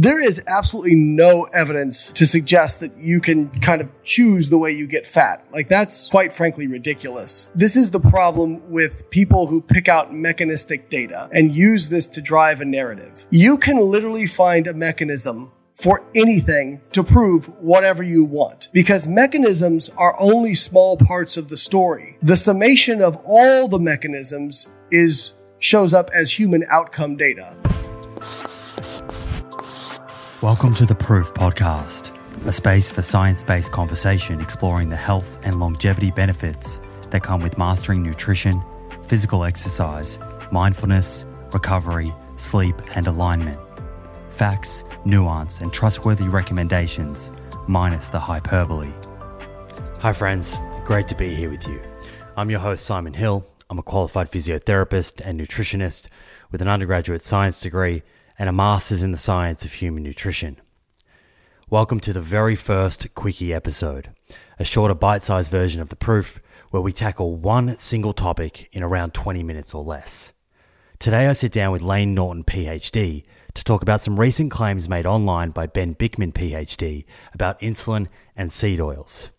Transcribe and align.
There 0.00 0.26
is 0.26 0.42
absolutely 0.46 0.94
no 0.94 1.42
evidence 1.52 2.10
to 2.12 2.26
suggest 2.26 2.80
that 2.80 2.96
you 2.96 3.20
can 3.20 3.50
kind 3.60 3.82
of 3.82 3.92
choose 4.02 4.48
the 4.48 4.56
way 4.56 4.72
you 4.72 4.86
get 4.86 5.06
fat. 5.06 5.44
Like, 5.52 5.68
that's 5.68 6.08
quite 6.08 6.32
frankly 6.32 6.66
ridiculous. 6.66 7.50
This 7.54 7.76
is 7.76 7.90
the 7.90 8.00
problem 8.00 8.70
with 8.70 9.10
people 9.10 9.46
who 9.46 9.60
pick 9.60 9.88
out 9.88 10.14
mechanistic 10.14 10.88
data 10.88 11.28
and 11.34 11.54
use 11.54 11.90
this 11.90 12.06
to 12.06 12.22
drive 12.22 12.62
a 12.62 12.64
narrative. 12.64 13.26
You 13.28 13.58
can 13.58 13.76
literally 13.76 14.26
find 14.26 14.66
a 14.68 14.72
mechanism 14.72 15.52
for 15.74 16.02
anything 16.14 16.80
to 16.92 17.04
prove 17.04 17.48
whatever 17.60 18.02
you 18.02 18.24
want 18.24 18.70
because 18.72 19.06
mechanisms 19.06 19.90
are 19.98 20.18
only 20.18 20.54
small 20.54 20.96
parts 20.96 21.36
of 21.36 21.48
the 21.48 21.58
story. 21.58 22.16
The 22.22 22.38
summation 22.38 23.02
of 23.02 23.18
all 23.26 23.68
the 23.68 23.78
mechanisms 23.78 24.66
is 24.90 25.34
shows 25.58 25.92
up 25.92 26.08
as 26.14 26.32
human 26.32 26.64
outcome 26.70 27.18
data. 27.18 27.54
Welcome 30.42 30.72
to 30.76 30.86
the 30.86 30.94
Proof 30.94 31.34
Podcast, 31.34 32.16
a 32.46 32.52
space 32.52 32.88
for 32.88 33.02
science 33.02 33.42
based 33.42 33.72
conversation 33.72 34.40
exploring 34.40 34.88
the 34.88 34.96
health 34.96 35.38
and 35.42 35.60
longevity 35.60 36.12
benefits 36.12 36.80
that 37.10 37.22
come 37.22 37.42
with 37.42 37.58
mastering 37.58 38.02
nutrition, 38.02 38.62
physical 39.06 39.44
exercise, 39.44 40.18
mindfulness, 40.50 41.26
recovery, 41.52 42.14
sleep, 42.36 42.74
and 42.96 43.06
alignment. 43.06 43.60
Facts, 44.30 44.82
nuance, 45.04 45.60
and 45.60 45.74
trustworthy 45.74 46.26
recommendations, 46.26 47.30
minus 47.68 48.08
the 48.08 48.20
hyperbole. 48.20 48.94
Hi, 49.98 50.14
friends. 50.14 50.58
Great 50.86 51.06
to 51.08 51.14
be 51.14 51.34
here 51.34 51.50
with 51.50 51.68
you. 51.68 51.82
I'm 52.38 52.48
your 52.48 52.60
host, 52.60 52.86
Simon 52.86 53.12
Hill. 53.12 53.44
I'm 53.68 53.78
a 53.78 53.82
qualified 53.82 54.30
physiotherapist 54.30 55.20
and 55.22 55.38
nutritionist 55.38 56.08
with 56.50 56.62
an 56.62 56.68
undergraduate 56.68 57.22
science 57.22 57.60
degree 57.60 58.02
and 58.40 58.48
a 58.48 58.52
master's 58.52 59.02
in 59.02 59.12
the 59.12 59.18
science 59.18 59.66
of 59.66 59.72
human 59.74 60.02
nutrition. 60.02 60.58
Welcome 61.68 62.00
to 62.00 62.14
the 62.14 62.22
very 62.22 62.56
first 62.56 63.14
Quickie 63.14 63.52
episode, 63.52 64.14
a 64.58 64.64
shorter 64.64 64.94
bite 64.94 65.22
sized 65.22 65.50
version 65.50 65.82
of 65.82 65.90
the 65.90 65.96
proof 65.96 66.40
where 66.70 66.80
we 66.80 66.90
tackle 66.90 67.36
one 67.36 67.76
single 67.76 68.14
topic 68.14 68.70
in 68.72 68.82
around 68.82 69.12
20 69.12 69.42
minutes 69.42 69.74
or 69.74 69.84
less. 69.84 70.32
Today 70.98 71.26
I 71.26 71.34
sit 71.34 71.52
down 71.52 71.70
with 71.70 71.82
Layne 71.82 72.14
Norton, 72.14 72.42
PhD, 72.42 73.24
to 73.52 73.62
talk 73.62 73.82
about 73.82 74.00
some 74.00 74.18
recent 74.18 74.50
claims 74.50 74.88
made 74.88 75.04
online 75.04 75.50
by 75.50 75.66
Ben 75.66 75.94
Bikman, 75.94 76.32
PhD, 76.32 77.04
about 77.34 77.60
insulin 77.60 78.08
and 78.34 78.50
seed 78.50 78.80
oils. 78.80 79.32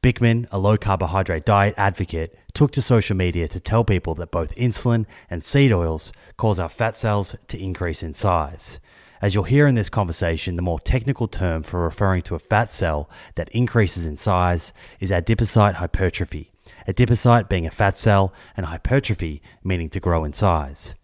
Bikman, 0.00 0.46
a 0.52 0.58
low 0.58 0.76
carbohydrate 0.76 1.44
diet 1.44 1.74
advocate, 1.76 2.38
took 2.54 2.70
to 2.72 2.82
social 2.82 3.16
media 3.16 3.48
to 3.48 3.58
tell 3.58 3.82
people 3.82 4.14
that 4.14 4.30
both 4.30 4.54
insulin 4.54 5.06
and 5.28 5.42
seed 5.42 5.72
oils 5.72 6.12
cause 6.36 6.60
our 6.60 6.68
fat 6.68 6.96
cells 6.96 7.34
to 7.48 7.60
increase 7.60 8.04
in 8.04 8.14
size. 8.14 8.78
As 9.20 9.34
you'll 9.34 9.44
hear 9.44 9.66
in 9.66 9.74
this 9.74 9.88
conversation, 9.88 10.54
the 10.54 10.62
more 10.62 10.78
technical 10.78 11.26
term 11.26 11.64
for 11.64 11.82
referring 11.82 12.22
to 12.22 12.36
a 12.36 12.38
fat 12.38 12.72
cell 12.72 13.10
that 13.34 13.48
increases 13.48 14.06
in 14.06 14.16
size 14.16 14.72
is 15.00 15.10
adipocyte 15.10 15.74
hypertrophy, 15.74 16.52
adipocyte 16.86 17.48
being 17.48 17.66
a 17.66 17.70
fat 17.72 17.96
cell 17.96 18.32
and 18.56 18.66
hypertrophy 18.66 19.42
meaning 19.64 19.88
to 19.88 19.98
grow 19.98 20.22
in 20.22 20.32
size. 20.32 20.94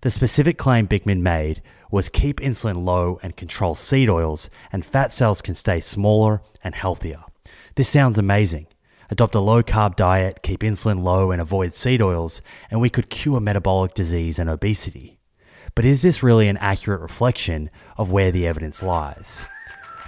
The 0.00 0.10
specific 0.10 0.58
claim 0.58 0.88
Bikman 0.88 1.20
made 1.20 1.62
was 1.92 2.08
keep 2.08 2.40
insulin 2.40 2.84
low 2.84 3.20
and 3.22 3.36
control 3.36 3.76
seed 3.76 4.08
oils, 4.08 4.50
and 4.72 4.84
fat 4.84 5.12
cells 5.12 5.40
can 5.40 5.54
stay 5.54 5.78
smaller 5.78 6.42
and 6.64 6.74
healthier. 6.74 7.22
This 7.80 7.88
sounds 7.88 8.18
amazing. 8.18 8.66
Adopt 9.08 9.34
a 9.34 9.40
low 9.40 9.62
carb 9.62 9.96
diet, 9.96 10.42
keep 10.42 10.60
insulin 10.60 11.02
low, 11.02 11.30
and 11.30 11.40
avoid 11.40 11.72
seed 11.72 12.02
oils, 12.02 12.42
and 12.70 12.78
we 12.78 12.90
could 12.90 13.08
cure 13.08 13.40
metabolic 13.40 13.94
disease 13.94 14.38
and 14.38 14.50
obesity. 14.50 15.18
But 15.74 15.86
is 15.86 16.02
this 16.02 16.22
really 16.22 16.48
an 16.48 16.58
accurate 16.58 17.00
reflection 17.00 17.70
of 17.96 18.12
where 18.12 18.30
the 18.30 18.46
evidence 18.46 18.82
lies? 18.82 19.46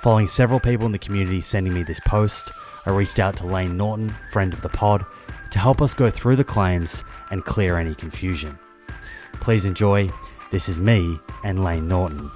Following 0.00 0.28
several 0.28 0.60
people 0.60 0.84
in 0.84 0.92
the 0.92 0.98
community 0.98 1.40
sending 1.40 1.72
me 1.72 1.82
this 1.82 1.98
post, 2.00 2.52
I 2.84 2.90
reached 2.90 3.18
out 3.18 3.38
to 3.38 3.46
Layne 3.46 3.78
Norton, 3.78 4.14
friend 4.32 4.52
of 4.52 4.60
the 4.60 4.68
pod, 4.68 5.06
to 5.50 5.58
help 5.58 5.80
us 5.80 5.94
go 5.94 6.10
through 6.10 6.36
the 6.36 6.44
claims 6.44 7.02
and 7.30 7.42
clear 7.42 7.78
any 7.78 7.94
confusion. 7.94 8.58
Please 9.40 9.64
enjoy. 9.64 10.10
This 10.50 10.68
is 10.68 10.78
me 10.78 11.18
and 11.42 11.64
Layne 11.64 11.88
Norton. 11.88 12.30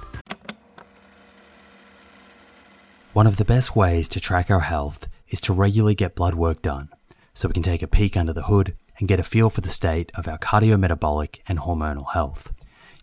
One 3.13 3.27
of 3.27 3.37
the 3.37 3.45
best 3.45 3.75
ways 3.75 4.07
to 4.07 4.19
track 4.19 4.49
our 4.49 4.61
health 4.61 5.07
is 5.29 5.41
to 5.41 5.53
regularly 5.53 5.95
get 5.95 6.15
blood 6.15 6.35
work 6.35 6.61
done 6.61 6.89
so 7.33 7.47
we 7.47 7.53
can 7.53 7.63
take 7.63 7.83
a 7.83 7.87
peek 7.87 8.17
under 8.17 8.33
the 8.33 8.43
hood 8.43 8.75
and 8.97 9.07
get 9.07 9.19
a 9.19 9.23
feel 9.23 9.49
for 9.49 9.61
the 9.61 9.69
state 9.69 10.11
of 10.15 10.27
our 10.27 10.39
cardiometabolic 10.39 11.39
and 11.47 11.59
hormonal 11.59 12.13
health. 12.13 12.51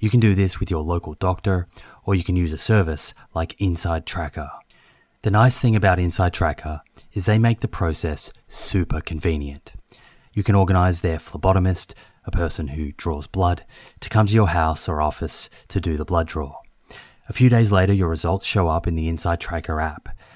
You 0.00 0.10
can 0.10 0.20
do 0.20 0.34
this 0.34 0.58
with 0.58 0.70
your 0.70 0.82
local 0.82 1.14
doctor 1.14 1.68
or 2.04 2.14
you 2.14 2.24
can 2.24 2.36
use 2.36 2.52
a 2.52 2.58
service 2.58 3.14
like 3.34 3.60
Inside 3.60 4.06
Tracker. 4.06 4.50
The 5.22 5.30
nice 5.30 5.58
thing 5.58 5.74
about 5.74 5.98
Inside 5.98 6.34
Tracker 6.34 6.82
is 7.12 7.26
they 7.26 7.38
make 7.38 7.60
the 7.60 7.68
process 7.68 8.32
super 8.48 9.00
convenient. 9.00 9.72
You 10.34 10.42
can 10.42 10.54
organize 10.54 11.00
their 11.00 11.18
phlebotomist, 11.18 11.94
a 12.26 12.30
person 12.30 12.68
who 12.68 12.92
draws 12.92 13.26
blood, 13.26 13.64
to 14.00 14.08
come 14.08 14.26
to 14.26 14.34
your 14.34 14.48
house 14.48 14.88
or 14.88 15.00
office 15.00 15.48
to 15.68 15.80
do 15.80 15.96
the 15.96 16.04
blood 16.04 16.26
draw. 16.26 16.58
A 17.28 17.32
few 17.32 17.48
days 17.48 17.72
later, 17.72 17.92
your 17.92 18.08
results 18.08 18.44
show 18.44 18.68
up 18.68 18.86
in 18.86 18.96
the 18.96 19.08
Inside 19.08 19.40
Tracker 19.40 19.80
app, 19.80 20.10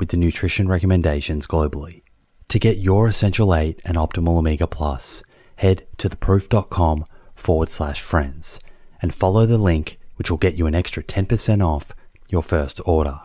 with 0.00 0.08
the 0.08 0.16
nutrition 0.16 0.66
recommendations 0.66 1.46
globally. 1.46 2.02
To 2.48 2.58
get 2.58 2.78
your 2.78 3.06
Essential 3.06 3.54
8 3.54 3.80
and 3.84 3.96
Optimal 3.96 4.38
Omega 4.38 4.66
Plus, 4.66 5.22
head 5.56 5.86
to 5.98 6.08
theproof.com 6.08 7.04
forward 7.36 7.68
slash 7.68 8.00
friends 8.00 8.58
and 9.00 9.14
follow 9.14 9.46
the 9.46 9.58
link 9.58 9.98
which 10.16 10.30
will 10.30 10.38
get 10.38 10.54
you 10.54 10.66
an 10.66 10.74
extra 10.74 11.02
10% 11.02 11.64
off 11.64 11.92
your 12.28 12.42
first 12.42 12.80
order. 12.84 13.20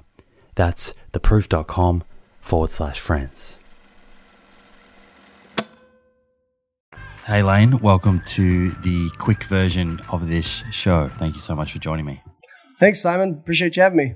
That's 0.55 0.93
theproof.com 1.11 2.03
forward 2.39 2.69
slash 2.69 2.99
friends. 2.99 3.57
Hey, 7.25 7.41
Layne, 7.41 7.79
welcome 7.79 8.21
to 8.27 8.69
the 8.71 9.09
quick 9.17 9.45
version 9.45 9.99
of 10.09 10.29
this 10.29 10.63
show. 10.71 11.09
Thank 11.15 11.33
you 11.33 11.41
so 11.41 11.55
much 11.55 11.73
for 11.73 11.79
joining 11.79 12.05
me. 12.05 12.21
Thanks, 12.79 13.01
Simon. 13.01 13.31
Appreciate 13.31 13.75
you 13.75 13.81
having 13.81 13.97
me. 13.97 14.15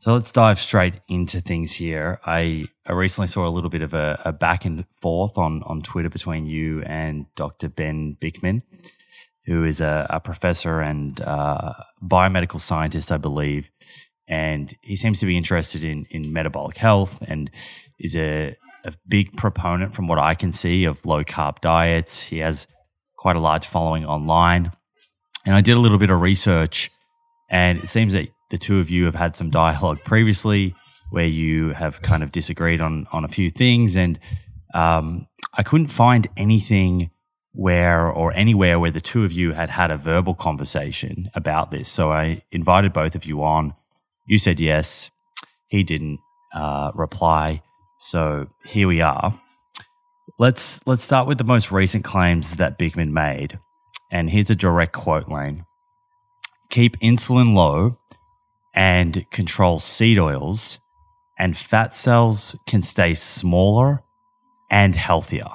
So 0.00 0.14
let's 0.14 0.30
dive 0.30 0.60
straight 0.60 1.00
into 1.08 1.40
things 1.40 1.72
here. 1.72 2.20
I, 2.24 2.66
I 2.86 2.92
recently 2.92 3.26
saw 3.26 3.46
a 3.46 3.50
little 3.50 3.70
bit 3.70 3.82
of 3.82 3.94
a, 3.94 4.20
a 4.24 4.32
back 4.32 4.64
and 4.64 4.84
forth 5.00 5.36
on, 5.36 5.62
on 5.64 5.82
Twitter 5.82 6.08
between 6.08 6.46
you 6.46 6.82
and 6.82 7.26
Dr. 7.34 7.68
Ben 7.68 8.16
Bikman, 8.20 8.62
who 9.46 9.64
is 9.64 9.80
a, 9.80 10.06
a 10.08 10.20
professor 10.20 10.80
and 10.80 11.20
uh, 11.20 11.72
biomedical 12.02 12.60
scientist, 12.60 13.10
I 13.10 13.16
believe. 13.16 13.68
And 14.28 14.72
he 14.82 14.94
seems 14.94 15.20
to 15.20 15.26
be 15.26 15.36
interested 15.36 15.82
in, 15.82 16.06
in 16.10 16.32
metabolic 16.32 16.76
health 16.76 17.18
and 17.26 17.50
is 17.98 18.16
a 18.16 18.56
a 18.84 18.92
big 19.06 19.36
proponent, 19.36 19.94
from 19.94 20.08
what 20.08 20.18
I 20.18 20.34
can 20.34 20.52
see, 20.52 20.84
of 20.84 21.04
low 21.04 21.24
carb 21.24 21.60
diets. 21.60 22.22
He 22.22 22.38
has 22.38 22.66
quite 23.16 23.36
a 23.36 23.40
large 23.40 23.66
following 23.66 24.04
online. 24.04 24.72
And 25.44 25.54
I 25.54 25.60
did 25.60 25.76
a 25.76 25.80
little 25.80 25.98
bit 25.98 26.10
of 26.10 26.20
research, 26.20 26.90
and 27.50 27.78
it 27.78 27.88
seems 27.88 28.12
that 28.12 28.28
the 28.50 28.58
two 28.58 28.78
of 28.80 28.90
you 28.90 29.04
have 29.04 29.14
had 29.14 29.36
some 29.36 29.50
dialogue 29.50 30.02
previously 30.04 30.74
where 31.10 31.26
you 31.26 31.70
have 31.70 32.00
kind 32.02 32.22
of 32.22 32.32
disagreed 32.32 32.80
on, 32.80 33.06
on 33.12 33.24
a 33.24 33.28
few 33.28 33.50
things. 33.50 33.96
And 33.96 34.18
um, 34.74 35.26
I 35.54 35.62
couldn't 35.62 35.88
find 35.88 36.26
anything 36.36 37.10
where 37.52 38.06
or 38.06 38.32
anywhere 38.34 38.78
where 38.78 38.90
the 38.90 39.00
two 39.00 39.24
of 39.24 39.32
you 39.32 39.52
had 39.52 39.70
had 39.70 39.90
a 39.90 39.96
verbal 39.96 40.34
conversation 40.34 41.30
about 41.34 41.70
this. 41.70 41.88
So 41.88 42.12
I 42.12 42.42
invited 42.52 42.92
both 42.92 43.14
of 43.14 43.24
you 43.24 43.42
on. 43.42 43.74
You 44.26 44.38
said 44.38 44.60
yes. 44.60 45.10
He 45.68 45.82
didn't 45.82 46.20
uh, 46.54 46.92
reply. 46.94 47.62
So 47.98 48.48
here 48.64 48.86
we 48.86 49.00
are. 49.00 49.38
Let's 50.38 50.86
let's 50.86 51.02
start 51.02 51.26
with 51.26 51.38
the 51.38 51.44
most 51.44 51.72
recent 51.72 52.04
claims 52.04 52.56
that 52.56 52.78
Bikman 52.78 53.10
made. 53.10 53.58
And 54.12 54.30
here's 54.30 54.50
a 54.50 54.54
direct 54.54 54.92
quote 54.92 55.28
Layne. 55.28 55.64
Keep 56.70 57.00
insulin 57.00 57.54
low 57.54 57.97
and 58.74 59.24
control 59.30 59.80
seed 59.80 60.18
oils, 60.18 60.78
and 61.38 61.56
fat 61.56 61.94
cells 61.94 62.56
can 62.66 62.82
stay 62.82 63.14
smaller 63.14 64.02
and 64.70 64.94
healthier. 64.94 65.48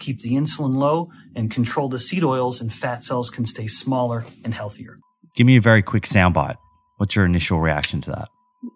Keep 0.00 0.20
the 0.20 0.32
insulin 0.32 0.76
low 0.76 1.08
and 1.36 1.50
control 1.50 1.88
the 1.88 1.98
seed 1.98 2.24
oils, 2.24 2.60
and 2.60 2.72
fat 2.72 3.02
cells 3.02 3.30
can 3.30 3.44
stay 3.44 3.66
smaller 3.66 4.24
and 4.44 4.54
healthier. 4.54 4.98
Give 5.36 5.46
me 5.46 5.56
a 5.56 5.60
very 5.60 5.82
quick 5.82 6.04
soundbite. 6.04 6.56
What's 6.98 7.16
your 7.16 7.24
initial 7.24 7.60
reaction 7.60 8.00
to 8.02 8.10
that? 8.10 8.28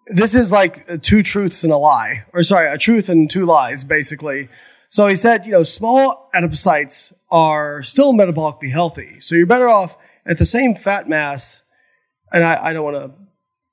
this 0.06 0.34
is 0.34 0.52
like 0.52 1.02
two 1.02 1.22
truths 1.22 1.64
and 1.64 1.72
a 1.72 1.76
lie, 1.76 2.24
or 2.32 2.42
sorry, 2.42 2.68
a 2.68 2.78
truth 2.78 3.08
and 3.08 3.30
two 3.30 3.44
lies, 3.44 3.84
basically. 3.84 4.48
So 4.90 5.06
he 5.06 5.14
said, 5.14 5.44
you 5.44 5.52
know, 5.52 5.64
small 5.64 6.30
adipocytes 6.34 7.12
are 7.30 7.82
still 7.82 8.14
metabolically 8.14 8.70
healthy. 8.70 9.20
So 9.20 9.34
you're 9.34 9.46
better 9.46 9.68
off 9.68 9.96
at 10.24 10.38
the 10.38 10.46
same 10.46 10.74
fat 10.74 11.08
mass. 11.08 11.62
And 12.32 12.44
I, 12.44 12.68
I 12.68 12.72
don't 12.72 12.84
want 12.84 12.96
to, 12.96 13.12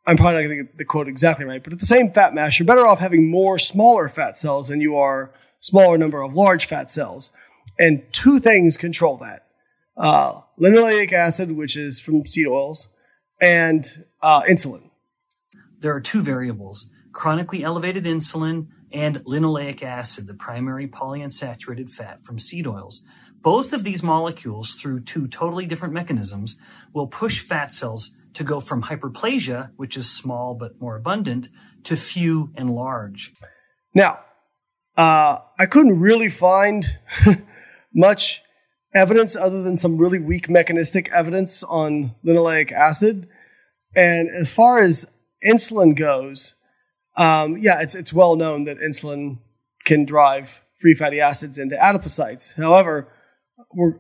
I'm 0.07 0.17
probably 0.17 0.41
not 0.41 0.47
going 0.47 0.57
to 0.57 0.63
get 0.63 0.77
the 0.77 0.85
quote 0.85 1.07
exactly 1.07 1.45
right, 1.45 1.63
but 1.63 1.73
at 1.73 1.79
the 1.79 1.85
same 1.85 2.11
fat 2.11 2.33
mass, 2.33 2.59
you're 2.59 2.65
better 2.65 2.85
off 2.85 2.99
having 2.99 3.29
more 3.29 3.57
smaller 3.57 4.07
fat 4.07 4.37
cells 4.37 4.67
than 4.67 4.81
you 4.81 4.97
are 4.97 5.31
smaller 5.61 5.97
number 5.97 6.21
of 6.21 6.35
large 6.35 6.65
fat 6.65 6.91
cells. 6.91 7.31
And 7.79 8.03
two 8.11 8.39
things 8.39 8.77
control 8.77 9.17
that. 9.17 9.47
Uh, 9.97 10.41
linoleic 10.59 11.11
acid, 11.11 11.51
which 11.53 11.75
is 11.75 11.99
from 11.99 12.25
seed 12.25 12.47
oils, 12.47 12.89
and 13.41 13.85
uh, 14.21 14.41
insulin 14.43 14.89
there 15.85 15.93
are 15.93 16.01
two 16.01 16.23
variables 16.23 16.87
chronically 17.11 17.63
elevated 17.63 18.05
insulin 18.05 18.67
and 18.91 19.23
linoleic 19.25 19.83
acid, 19.83 20.25
the 20.25 20.33
primary 20.33 20.87
polyunsaturated 20.87 21.91
fat 21.91 22.19
from 22.21 22.39
seed 22.39 22.65
oils. 22.65 23.01
Both 23.43 23.71
of 23.71 23.83
these 23.83 24.01
molecules, 24.01 24.73
through 24.73 25.01
two 25.01 25.27
totally 25.27 25.67
different 25.67 25.93
mechanisms, 25.93 26.55
will 26.91 27.05
push 27.05 27.41
fat 27.41 27.71
cells 27.71 28.09
to 28.35 28.43
go 28.43 28.59
from 28.59 28.83
hyperplasia, 28.83 29.71
which 29.75 29.97
is 29.97 30.09
small 30.09 30.55
but 30.55 30.79
more 30.79 30.95
abundant, 30.95 31.49
to 31.83 31.95
few 31.95 32.51
and 32.55 32.69
large. 32.69 33.33
Now, 33.93 34.19
uh, 34.97 35.37
I 35.59 35.65
couldn't 35.65 35.99
really 35.99 36.29
find 36.29 36.85
much 37.93 38.41
evidence 38.93 39.35
other 39.35 39.61
than 39.61 39.75
some 39.75 39.97
really 39.97 40.19
weak 40.19 40.49
mechanistic 40.49 41.09
evidence 41.11 41.63
on 41.63 42.15
linoleic 42.25 42.71
acid. 42.71 43.27
And 43.95 44.29
as 44.29 44.51
far 44.51 44.79
as 44.79 45.11
insulin 45.45 45.95
goes, 45.95 46.55
um, 47.17 47.57
yeah, 47.57 47.81
it's 47.81 47.95
it's 47.95 48.13
well 48.13 48.35
known 48.35 48.65
that 48.65 48.79
insulin 48.79 49.39
can 49.85 50.05
drive 50.05 50.63
free 50.75 50.93
fatty 50.93 51.21
acids 51.21 51.57
into 51.57 51.75
adipocytes. 51.75 52.55
However, 52.55 53.07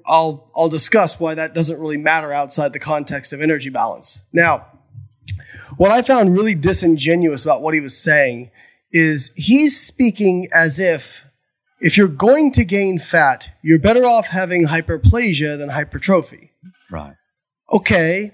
I'll 0.05 0.51
I'll 0.55 0.69
discuss 0.69 1.19
why 1.19 1.35
that 1.35 1.53
doesn't 1.53 1.79
really 1.79 1.97
matter 1.97 2.31
outside 2.31 2.73
the 2.73 2.79
context 2.79 3.33
of 3.33 3.41
energy 3.41 3.69
balance. 3.69 4.23
Now, 4.33 4.67
what 5.77 5.91
I 5.91 6.01
found 6.01 6.33
really 6.33 6.55
disingenuous 6.55 7.43
about 7.43 7.61
what 7.61 7.73
he 7.73 7.79
was 7.79 7.97
saying 7.97 8.51
is 8.91 9.31
he's 9.35 9.79
speaking 9.79 10.47
as 10.53 10.79
if 10.79 11.25
if 11.81 11.97
you're 11.97 12.07
going 12.07 12.51
to 12.53 12.65
gain 12.65 12.99
fat, 12.99 13.49
you're 13.61 13.79
better 13.79 14.05
off 14.05 14.27
having 14.27 14.67
hyperplasia 14.67 15.57
than 15.57 15.69
hypertrophy. 15.69 16.51
Right. 16.89 17.15
Okay, 17.71 18.31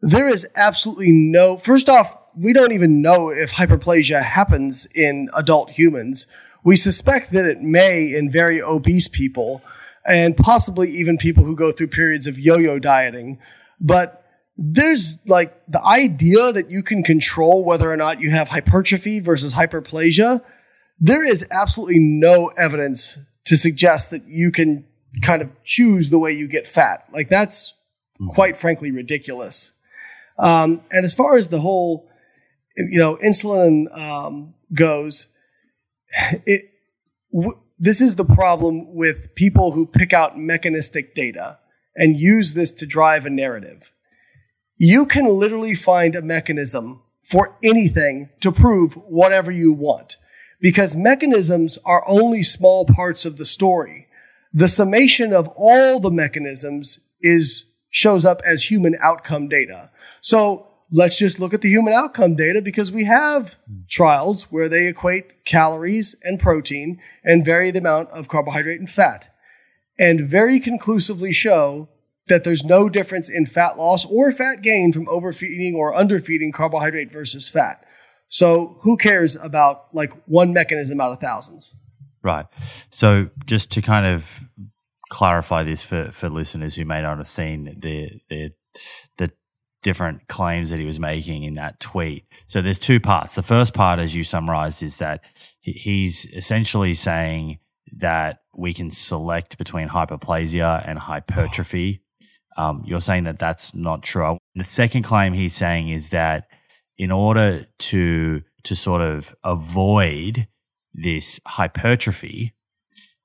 there 0.00 0.28
is 0.28 0.46
absolutely 0.56 1.12
no, 1.12 1.56
first 1.56 1.88
off, 1.88 2.16
we 2.36 2.52
don't 2.52 2.72
even 2.72 3.00
know 3.00 3.30
if 3.30 3.52
hyperplasia 3.52 4.22
happens 4.22 4.86
in 4.94 5.30
adult 5.34 5.70
humans. 5.70 6.26
We 6.62 6.76
suspect 6.76 7.32
that 7.32 7.46
it 7.46 7.62
may 7.62 8.14
in 8.14 8.30
very 8.30 8.60
obese 8.60 9.08
people 9.08 9.62
and 10.06 10.36
possibly 10.36 10.90
even 10.90 11.16
people 11.16 11.44
who 11.44 11.56
go 11.56 11.72
through 11.72 11.88
periods 11.88 12.26
of 12.26 12.38
yo 12.38 12.56
yo 12.56 12.78
dieting. 12.78 13.38
But 13.80 14.24
there's 14.56 15.18
like 15.26 15.54
the 15.66 15.82
idea 15.82 16.52
that 16.52 16.70
you 16.70 16.82
can 16.82 17.02
control 17.02 17.64
whether 17.64 17.90
or 17.90 17.96
not 17.96 18.20
you 18.20 18.30
have 18.30 18.48
hypertrophy 18.48 19.20
versus 19.20 19.54
hyperplasia. 19.54 20.42
There 21.00 21.24
is 21.24 21.44
absolutely 21.50 21.98
no 21.98 22.52
evidence 22.56 23.18
to 23.46 23.56
suggest 23.56 24.10
that 24.10 24.26
you 24.26 24.52
can 24.52 24.86
kind 25.22 25.42
of 25.42 25.52
choose 25.64 26.10
the 26.10 26.18
way 26.18 26.32
you 26.32 26.48
get 26.48 26.66
fat. 26.66 27.06
Like 27.12 27.28
that's 27.28 27.74
quite 28.30 28.56
frankly 28.56 28.90
ridiculous. 28.90 29.72
Um, 30.38 30.82
and 30.90 31.04
as 31.04 31.14
far 31.14 31.36
as 31.36 31.48
the 31.48 31.60
whole, 31.60 32.08
you 32.76 32.98
know, 32.98 33.16
insulin 33.16 33.96
um, 33.96 34.54
goes, 34.72 35.28
it 36.46 36.70
w- 37.32 37.58
this 37.78 38.00
is 38.00 38.14
the 38.14 38.24
problem 38.24 38.94
with 38.94 39.34
people 39.34 39.72
who 39.72 39.86
pick 39.86 40.12
out 40.12 40.38
mechanistic 40.38 41.14
data 41.14 41.58
and 41.96 42.16
use 42.16 42.54
this 42.54 42.70
to 42.72 42.86
drive 42.86 43.26
a 43.26 43.30
narrative. 43.30 43.90
You 44.76 45.06
can 45.06 45.26
literally 45.26 45.74
find 45.74 46.14
a 46.14 46.22
mechanism 46.22 47.02
for 47.22 47.56
anything 47.62 48.30
to 48.40 48.52
prove 48.52 48.94
whatever 48.94 49.50
you 49.50 49.72
want 49.72 50.16
because 50.60 50.96
mechanisms 50.96 51.78
are 51.84 52.04
only 52.06 52.42
small 52.42 52.84
parts 52.84 53.24
of 53.24 53.36
the 53.36 53.44
story. 53.44 54.06
The 54.52 54.68
summation 54.68 55.32
of 55.32 55.48
all 55.56 56.00
the 56.00 56.10
mechanisms 56.10 57.00
is 57.20 57.64
shows 57.90 58.24
up 58.24 58.42
as 58.44 58.64
human 58.64 58.96
outcome 59.00 59.48
data. 59.48 59.90
So 60.20 60.66
let's 60.94 61.18
just 61.18 61.40
look 61.40 61.52
at 61.52 61.60
the 61.60 61.68
human 61.68 61.92
outcome 61.92 62.36
data 62.36 62.62
because 62.62 62.92
we 62.92 63.04
have 63.04 63.56
trials 63.88 64.44
where 64.52 64.68
they 64.68 64.86
equate 64.86 65.44
calories 65.44 66.14
and 66.22 66.38
protein 66.38 67.00
and 67.24 67.44
vary 67.44 67.72
the 67.72 67.80
amount 67.80 68.08
of 68.10 68.28
carbohydrate 68.28 68.78
and 68.78 68.88
fat 68.88 69.28
and 69.98 70.20
very 70.20 70.60
conclusively 70.60 71.32
show 71.32 71.88
that 72.28 72.44
there's 72.44 72.64
no 72.64 72.88
difference 72.88 73.28
in 73.28 73.44
fat 73.44 73.76
loss 73.76 74.06
or 74.06 74.30
fat 74.30 74.62
gain 74.62 74.92
from 74.92 75.08
overfeeding 75.08 75.74
or 75.74 75.94
underfeeding 75.94 76.52
carbohydrate 76.52 77.12
versus 77.12 77.48
fat. 77.48 77.84
So 78.28 78.78
who 78.82 78.96
cares 78.96 79.36
about 79.36 79.86
like 79.92 80.12
one 80.26 80.52
mechanism 80.52 81.00
out 81.00 81.10
of 81.10 81.20
thousands? 81.20 81.74
Right. 82.22 82.46
So 82.90 83.30
just 83.44 83.70
to 83.72 83.82
kind 83.82 84.06
of 84.06 84.48
clarify 85.10 85.64
this 85.64 85.82
for, 85.84 86.12
for 86.12 86.28
listeners 86.28 86.76
who 86.76 86.84
may 86.84 87.02
not 87.02 87.18
have 87.18 87.28
seen 87.28 87.76
the, 87.80 88.20
the 88.30 88.52
different 89.84 90.26
claims 90.26 90.70
that 90.70 90.80
he 90.80 90.84
was 90.84 90.98
making 90.98 91.44
in 91.44 91.54
that 91.54 91.78
tweet. 91.78 92.24
So 92.48 92.60
there's 92.60 92.80
two 92.80 92.98
parts. 92.98 93.36
The 93.36 93.44
first 93.44 93.72
part, 93.72 94.00
as 94.00 94.14
you 94.14 94.24
summarized, 94.24 94.82
is 94.82 94.96
that 94.96 95.20
he's 95.60 96.26
essentially 96.26 96.94
saying 96.94 97.60
that 97.98 98.40
we 98.56 98.74
can 98.74 98.90
select 98.90 99.56
between 99.56 99.88
hyperplasia 99.88 100.82
and 100.84 100.98
hypertrophy. 100.98 102.00
Um, 102.56 102.82
you're 102.84 103.00
saying 103.00 103.24
that 103.24 103.38
that's 103.38 103.72
not 103.74 104.02
true. 104.02 104.38
The 104.56 104.64
second 104.64 105.02
claim 105.02 105.32
he's 105.32 105.54
saying 105.54 105.88
is 105.90 106.10
that 106.10 106.48
in 106.98 107.12
order 107.12 107.66
to 107.78 108.42
to 108.64 108.74
sort 108.74 109.02
of 109.02 109.36
avoid 109.44 110.48
this 110.94 111.38
hypertrophy, 111.46 112.54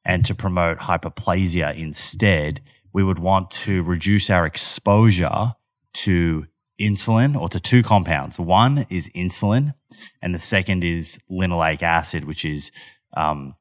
and 0.05 0.25
to 0.25 0.35
promote 0.35 0.79
hyperplasia 0.79 1.75
instead, 1.77 2.61
we 2.91 3.03
would 3.03 3.19
want 3.19 3.51
to 3.51 3.83
reduce 3.83 4.29
our 4.29 4.45
exposure 4.45 5.53
to 5.93 6.45
insulin 6.79 7.39
or 7.39 7.49
to 7.49 7.59
two 7.59 7.83
compounds. 7.83 8.39
One 8.39 8.85
is 8.89 9.09
insulin, 9.09 9.73
and 10.21 10.33
the 10.33 10.39
second 10.39 10.83
is 10.83 11.19
linoleic 11.29 11.83
acid, 11.83 12.25
which 12.25 12.45
is 12.45 12.71
um, 13.15 13.55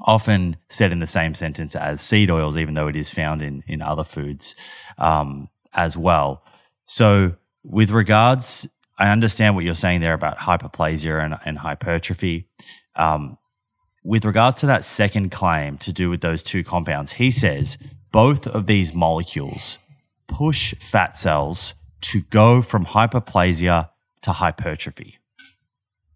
often 0.00 0.56
said 0.68 0.92
in 0.92 1.00
the 1.00 1.06
same 1.06 1.34
sentence 1.34 1.76
as 1.76 2.00
seed 2.00 2.30
oils, 2.30 2.56
even 2.56 2.74
though 2.74 2.88
it 2.88 2.96
is 2.96 3.10
found 3.10 3.42
in, 3.42 3.62
in 3.66 3.82
other 3.82 4.04
foods 4.04 4.54
um, 4.98 5.48
as 5.74 5.96
well. 5.96 6.42
So, 6.86 7.34
with 7.62 7.90
regards, 7.90 8.68
I 8.98 9.08
understand 9.10 9.54
what 9.54 9.64
you're 9.64 9.74
saying 9.74 10.00
there 10.00 10.14
about 10.14 10.38
hyperplasia 10.38 11.22
and, 11.22 11.36
and 11.44 11.58
hypertrophy. 11.58 12.48
Um, 12.94 13.38
with 14.04 14.24
regards 14.24 14.60
to 14.60 14.66
that 14.66 14.84
second 14.84 15.30
claim 15.30 15.78
to 15.78 15.92
do 15.92 16.08
with 16.08 16.20
those 16.20 16.42
two 16.42 16.62
compounds, 16.62 17.12
he 17.12 17.30
says 17.30 17.76
both 18.12 18.46
of 18.46 18.66
these 18.66 18.94
molecules 18.94 19.78
push 20.28 20.74
fat 20.76 21.16
cells 21.16 21.74
to 22.02 22.22
go 22.22 22.62
from 22.62 22.86
hyperplasia 22.86 23.90
to 24.22 24.32
hypertrophy. 24.32 25.18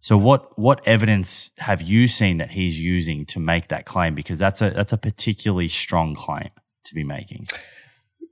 So 0.00 0.16
what 0.16 0.58
what 0.58 0.86
evidence 0.86 1.50
have 1.58 1.82
you 1.82 2.08
seen 2.08 2.38
that 2.38 2.52
he's 2.52 2.80
using 2.80 3.26
to 3.26 3.38
make 3.38 3.68
that 3.68 3.84
claim? 3.84 4.14
Because 4.14 4.38
that's 4.38 4.62
a 4.62 4.70
that's 4.70 4.92
a 4.92 4.98
particularly 4.98 5.68
strong 5.68 6.14
claim 6.14 6.50
to 6.84 6.94
be 6.94 7.04
making. 7.04 7.46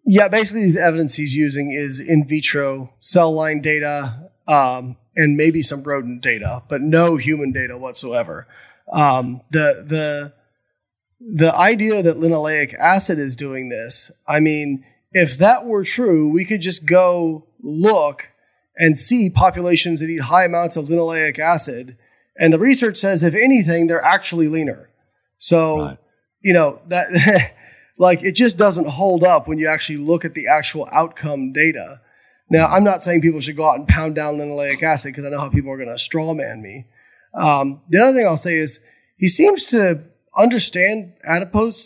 Yeah, 0.04 0.28
basically 0.28 0.70
the 0.73 0.80
evidence 0.80 1.14
he's 1.14 1.35
using 1.35 1.70
is 1.70 2.00
in 2.00 2.26
vitro 2.26 2.94
cell 2.99 3.32
line 3.32 3.61
data 3.61 4.30
um, 4.47 4.97
and 5.14 5.37
maybe 5.37 5.61
some 5.61 5.82
rodent 5.82 6.23
data, 6.23 6.62
but 6.68 6.80
no 6.80 7.16
human 7.16 7.52
data 7.52 7.76
whatsoever. 7.76 8.49
Um, 8.90 9.42
the 9.52 9.85
the 9.87 10.32
the 11.20 11.54
idea 11.54 12.02
that 12.02 12.16
linoleic 12.16 12.75
acid 12.78 13.18
is 13.18 13.37
doing 13.37 13.68
this, 13.68 14.11
I 14.26 14.40
mean, 14.40 14.87
if 15.12 15.38
that 15.38 15.65
were 15.65 15.85
true, 15.85 16.29
we 16.29 16.45
could 16.45 16.61
just 16.61 16.87
go 16.87 17.47
look 17.61 18.31
and 18.77 18.97
see 18.97 19.31
populations 19.31 20.00
that 20.00 20.09
eat 20.09 20.23
high 20.23 20.45
amounts 20.45 20.77
of 20.77 20.87
linoleic 20.87 21.38
acid. 21.38 21.97
And 22.38 22.53
the 22.53 22.59
research 22.59 22.97
says, 22.97 23.23
if 23.23 23.35
anything, 23.35 23.87
they're 23.87 24.05
actually 24.05 24.49
leaner. 24.49 24.91
So, 25.37 25.81
right. 25.81 25.99
you 26.41 26.53
know, 26.53 26.81
that 26.88 27.53
like 27.99 28.23
it 28.23 28.33
just 28.33 28.57
doesn't 28.57 28.88
hold 28.88 29.25
up 29.25 29.49
when 29.49 29.59
you 29.59 29.67
actually 29.67 29.99
look 29.99 30.25
at 30.25 30.35
the 30.35 30.47
actual 30.47 30.88
outcome 30.93 31.53
data. 31.53 32.00
Now, 32.50 32.67
I'm 32.67 32.85
not 32.85 33.03
saying 33.03 33.21
people 33.21 33.41
should 33.41 33.57
go 33.57 33.69
out 33.69 33.79
and 33.79 33.88
pound 33.88 34.15
down 34.15 34.37
linoleic 34.37 34.83
acid 34.83 35.12
because 35.12 35.25
I 35.25 35.31
know 35.31 35.41
how 35.41 35.50
people 35.50 35.71
are 35.71 35.77
going 35.77 35.88
to 35.88 35.95
strawman 35.95 36.61
me. 36.61 36.87
Um, 37.35 37.83
the 37.88 37.99
other 38.00 38.17
thing 38.17 38.27
I'll 38.27 38.37
say 38.37 38.57
is 38.57 38.81
he 39.17 39.29
seems 39.29 39.67
to 39.67 40.03
understand 40.37 41.15
adipose 41.25 41.77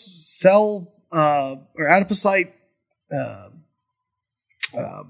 cell 0.40 0.92
uh, 1.10 1.56
or 1.74 1.86
adipocyte 1.86 2.52
uh, 3.16 3.48
uh, 4.76 5.02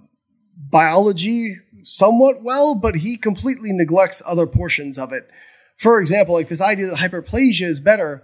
biology 0.57 1.57
somewhat 1.83 2.43
well, 2.43 2.75
but 2.75 2.97
he 2.97 3.17
completely 3.17 3.73
neglects 3.73 4.23
other 4.27 4.47
portions 4.47 4.99
of 4.99 5.13
it. 5.13 5.29
For 5.77 6.01
example, 6.01 6.35
like 6.35 6.49
this 6.49 6.63
idea 6.63 6.87
that 6.87 6.99
hyperplasia 6.99 7.67
is 7.67 7.81
better. 7.81 8.23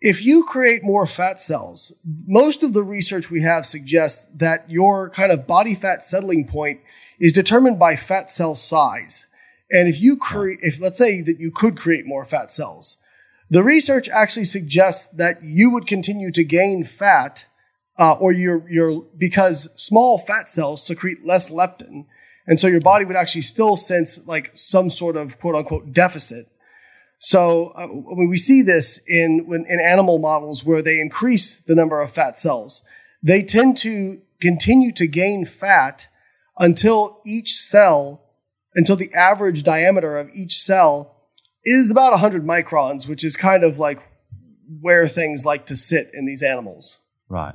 If 0.00 0.24
you 0.24 0.44
create 0.44 0.82
more 0.82 1.06
fat 1.06 1.40
cells, 1.40 1.92
most 2.26 2.62
of 2.62 2.72
the 2.72 2.82
research 2.82 3.30
we 3.30 3.42
have 3.42 3.66
suggests 3.66 4.26
that 4.36 4.70
your 4.70 5.10
kind 5.10 5.30
of 5.32 5.46
body 5.46 5.74
fat 5.74 6.02
settling 6.02 6.46
point 6.46 6.80
is 7.18 7.32
determined 7.32 7.78
by 7.78 7.96
fat 7.96 8.30
cell 8.30 8.54
size. 8.54 9.26
And 9.70 9.88
if 9.88 10.00
you 10.00 10.16
create, 10.16 10.60
if 10.62 10.80
let's 10.80 10.98
say 10.98 11.20
that 11.22 11.38
you 11.38 11.50
could 11.50 11.76
create 11.76 12.06
more 12.06 12.24
fat 12.24 12.50
cells, 12.50 12.96
the 13.50 13.62
research 13.62 14.08
actually 14.08 14.46
suggests 14.46 15.06
that 15.08 15.42
you 15.42 15.70
would 15.70 15.86
continue 15.86 16.30
to 16.32 16.44
gain 16.44 16.84
fat, 16.84 17.46
uh, 18.00 18.14
or 18.14 18.32
your 18.32 18.68
your 18.68 19.04
because 19.16 19.68
small 19.76 20.18
fat 20.18 20.48
cells 20.48 20.82
secrete 20.84 21.24
less 21.24 21.50
leptin, 21.50 22.06
and 22.46 22.58
so 22.58 22.66
your 22.66 22.80
body 22.80 23.04
would 23.04 23.16
actually 23.16 23.42
still 23.42 23.76
sense 23.76 24.26
like 24.26 24.50
some 24.54 24.90
sort 24.90 25.16
of 25.16 25.38
quote 25.38 25.54
unquote 25.54 25.92
deficit. 25.92 26.50
So 27.22 27.72
uh, 27.76 27.86
we 28.26 28.38
see 28.38 28.62
this 28.62 28.98
in, 29.06 29.44
when, 29.46 29.66
in 29.68 29.78
animal 29.78 30.18
models 30.18 30.64
where 30.64 30.80
they 30.80 30.98
increase 30.98 31.58
the 31.58 31.74
number 31.74 32.00
of 32.00 32.10
fat 32.10 32.38
cells, 32.38 32.82
they 33.22 33.42
tend 33.42 33.76
to 33.78 34.22
continue 34.40 34.90
to 34.92 35.06
gain 35.06 35.44
fat 35.44 36.08
until 36.58 37.20
each 37.26 37.52
cell, 37.52 38.22
until 38.74 38.96
the 38.96 39.12
average 39.12 39.62
diameter 39.62 40.16
of 40.16 40.30
each 40.34 40.54
cell 40.54 41.14
is 41.62 41.90
about 41.90 42.12
100 42.12 42.42
microns, 42.42 43.06
which 43.06 43.22
is 43.22 43.36
kind 43.36 43.64
of 43.64 43.78
like 43.78 44.08
where 44.80 45.06
things 45.06 45.44
like 45.44 45.66
to 45.66 45.76
sit 45.76 46.10
in 46.14 46.24
these 46.24 46.42
animals. 46.42 47.00
Right. 47.28 47.54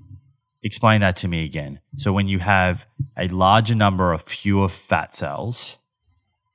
explain 0.63 1.01
that 1.01 1.15
to 1.17 1.27
me 1.27 1.43
again? 1.45 1.79
So 1.97 2.13
when 2.13 2.27
you 2.27 2.39
have 2.39 2.85
a 3.17 3.27
larger 3.27 3.75
number 3.75 4.13
of 4.13 4.23
fewer 4.23 4.69
fat 4.69 5.15
cells, 5.15 5.77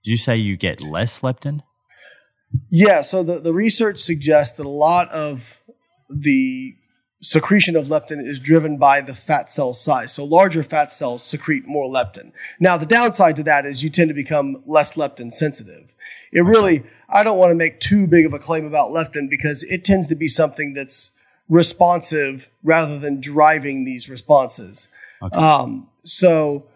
do 0.05 0.11
you 0.11 0.17
say 0.17 0.37
you 0.37 0.57
get 0.57 0.83
less 0.83 1.21
leptin? 1.21 1.63
Yeah, 2.71 3.01
so 3.01 3.23
the, 3.23 3.41
the 3.41 3.53
research 3.53 3.99
suggests 3.99 4.57
that 4.57 4.67
a 4.67 4.69
lot 4.69 5.11
of 5.11 5.63
the 6.09 6.77
secretion 7.23 7.77
of 7.77 7.87
leptin 7.87 8.25
is 8.25 8.39
driven 8.39 8.77
by 8.77 9.01
the 9.01 9.15
fat 9.15 9.51
cell 9.51 9.73
size. 9.73 10.13
So 10.13 10.25
larger 10.25 10.63
fat 10.63 10.93
cells 10.93 11.25
secrete 11.25 11.67
more 11.67 11.87
leptin. 11.87 12.33
Now, 12.61 12.77
the 12.77 12.87
downside 12.87 13.37
to 13.37 13.43
that 13.45 13.67
is 13.67 13.83
you 13.83 13.91
tend 13.91 14.09
to 14.09 14.15
become 14.15 14.63
less 14.67 14.97
leptin 14.97 15.33
sensitive. 15.33 15.95
It 16.33 16.43
really, 16.43 16.83
I 17.09 17.23
don't 17.23 17.39
want 17.39 17.51
to 17.51 17.57
make 17.57 17.81
too 17.81 18.07
big 18.07 18.27
of 18.27 18.35
a 18.35 18.39
claim 18.39 18.65
about 18.65 18.91
leptin 18.91 19.29
because 19.29 19.63
it 19.65 19.85
tends 19.85 20.07
to 20.09 20.17
be 20.17 20.29
something 20.29 20.75
that's 20.75 21.13
responsive 21.49 22.51
rather 22.63 22.99
than 22.99 23.21
driving 23.21 23.85
these 23.85 24.09
responses. 24.09 24.89
Okay. 25.23 25.37
Um, 25.37 25.89
so, 26.05 26.67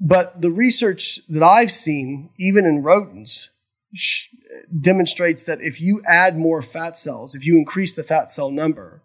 but 0.00 0.40
the 0.42 0.50
research 0.50 1.20
that 1.28 1.42
I've 1.42 1.70
seen, 1.70 2.30
even 2.38 2.64
in 2.64 2.82
rodents, 2.82 3.50
sh- 3.94 4.28
demonstrates 4.80 5.44
that 5.44 5.60
if 5.60 5.80
you 5.80 6.02
add 6.06 6.36
more 6.36 6.60
fat 6.62 6.96
cells, 6.96 7.34
if 7.34 7.46
you 7.46 7.56
increase 7.56 7.92
the 7.92 8.02
fat 8.02 8.30
cell 8.30 8.50
number, 8.50 9.02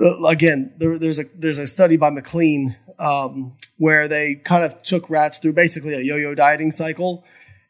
uh, 0.00 0.26
again, 0.26 0.72
there, 0.78 0.98
there's 0.98 1.20
a 1.20 1.24
there's 1.36 1.58
a 1.58 1.66
study 1.66 1.96
by 1.96 2.10
McLean 2.10 2.76
um, 2.98 3.56
where 3.78 4.08
they 4.08 4.34
kind 4.34 4.64
of 4.64 4.82
took 4.82 5.08
rats 5.08 5.38
through 5.38 5.52
basically 5.52 5.94
a 5.94 6.00
yo-yo 6.00 6.34
dieting 6.34 6.70
cycle, 6.70 7.24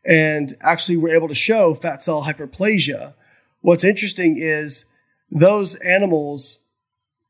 and 0.04 0.54
actually 0.62 0.96
were 0.96 1.14
able 1.14 1.28
to 1.28 1.34
show 1.34 1.74
fat 1.74 2.02
cell 2.02 2.22
hyperplasia. 2.22 3.14
What's 3.60 3.84
interesting 3.84 4.36
is 4.38 4.86
those 5.34 5.74
animals 5.76 6.60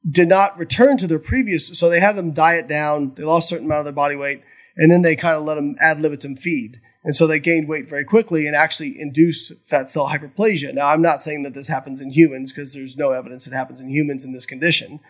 did 0.08 0.28
not 0.28 0.58
return 0.58 0.99
to 0.99 1.06
their 1.06 1.18
previous, 1.18 1.76
so 1.78 1.88
they 1.88 2.00
had 2.00 2.16
them 2.16 2.32
diet 2.32 2.68
down, 2.68 3.14
they 3.14 3.25
lost 3.25 3.50
a 3.50 3.54
certain 3.54 3.66
amount 3.66 3.80
of 3.80 3.84
their 3.87 3.94
body 3.94 4.14
weight, 4.14 4.42
and 4.76 4.90
then 4.90 5.02
they 5.02 5.16
kind 5.16 5.37
of 5.37 5.44
let 5.44 5.54
them 5.54 5.75
ad 5.80 5.99
libitum 5.99 6.37
feed. 6.37 6.80
And 7.02 7.14
so 7.14 7.26
they 7.26 7.38
gained 7.38 7.68
weight 7.68 7.88
very 7.88 8.04
quickly 8.04 8.46
and 8.46 8.56
actually 8.56 8.99
induced 8.99 9.52
fat 9.64 9.90
cell 9.90 10.08
hyperplasia. 10.08 10.75
Now, 10.75 10.88
I'm 10.88 11.02
not 11.02 11.20
saying 11.20 11.42
that 11.42 11.52
this 11.52 11.68
happens 11.68 12.00
in 12.00 12.11
humans 12.11 12.52
because 12.52 12.73
there's 12.73 12.96
no 12.96 13.11
evidence 13.11 13.46
it 13.46 13.52
happens 13.52 13.80
in 13.80 13.90
humans 13.90 14.25
in 14.25 14.32
this 14.32 14.46
condition. 14.46 15.00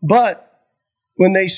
But 0.00 0.44
when 1.16 1.32
they, 1.32 1.48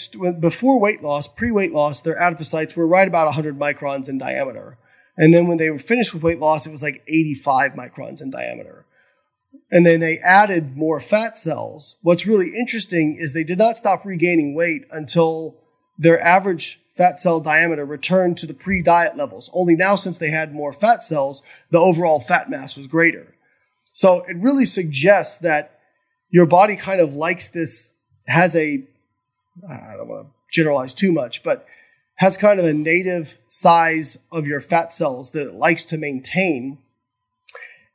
before 0.40 0.80
weight 0.80 1.02
loss, 1.02 1.28
pre 1.28 1.50
weight 1.50 1.72
loss, 1.72 2.00
their 2.00 2.18
adipocytes 2.18 2.74
were 2.74 2.86
right 2.86 3.06
about 3.06 3.26
100 3.26 3.58
microns 3.58 4.08
in 4.08 4.16
diameter. 4.16 4.78
And 5.16 5.34
then 5.34 5.46
when 5.46 5.58
they 5.58 5.70
were 5.70 5.78
finished 5.78 6.14
with 6.14 6.22
weight 6.22 6.38
loss, 6.38 6.66
it 6.66 6.72
was 6.72 6.82
like 6.82 7.02
85 7.06 7.72
microns 7.72 8.22
in 8.22 8.30
diameter. 8.30 8.86
And 9.72 9.86
then 9.86 10.00
they 10.00 10.18
added 10.18 10.76
more 10.76 10.98
fat 10.98 11.38
cells. 11.38 11.96
What's 12.02 12.26
really 12.26 12.56
interesting 12.58 13.16
is 13.18 13.32
they 13.32 13.44
did 13.44 13.58
not 13.58 13.78
stop 13.78 14.04
regaining 14.04 14.54
weight 14.54 14.84
until 14.90 15.56
their 15.96 16.20
average 16.20 16.80
fat 16.88 17.20
cell 17.20 17.40
diameter 17.40 17.84
returned 17.84 18.36
to 18.38 18.46
the 18.46 18.54
pre 18.54 18.82
diet 18.82 19.16
levels. 19.16 19.50
Only 19.54 19.76
now, 19.76 19.94
since 19.94 20.18
they 20.18 20.30
had 20.30 20.52
more 20.52 20.72
fat 20.72 21.02
cells, 21.02 21.42
the 21.70 21.78
overall 21.78 22.20
fat 22.20 22.50
mass 22.50 22.76
was 22.76 22.86
greater. 22.86 23.34
So 23.92 24.20
it 24.24 24.36
really 24.36 24.64
suggests 24.64 25.38
that 25.38 25.80
your 26.30 26.46
body 26.46 26.76
kind 26.76 27.00
of 27.00 27.14
likes 27.14 27.48
this, 27.48 27.92
has 28.26 28.54
a, 28.54 28.84
I 29.68 29.96
don't 29.96 30.08
want 30.08 30.26
to 30.26 30.32
generalize 30.52 30.94
too 30.94 31.12
much, 31.12 31.42
but 31.42 31.66
has 32.16 32.36
kind 32.36 32.60
of 32.60 32.66
a 32.66 32.72
native 32.72 33.38
size 33.46 34.18
of 34.30 34.46
your 34.46 34.60
fat 34.60 34.92
cells 34.92 35.30
that 35.30 35.48
it 35.48 35.54
likes 35.54 35.86
to 35.86 35.96
maintain. 35.96 36.78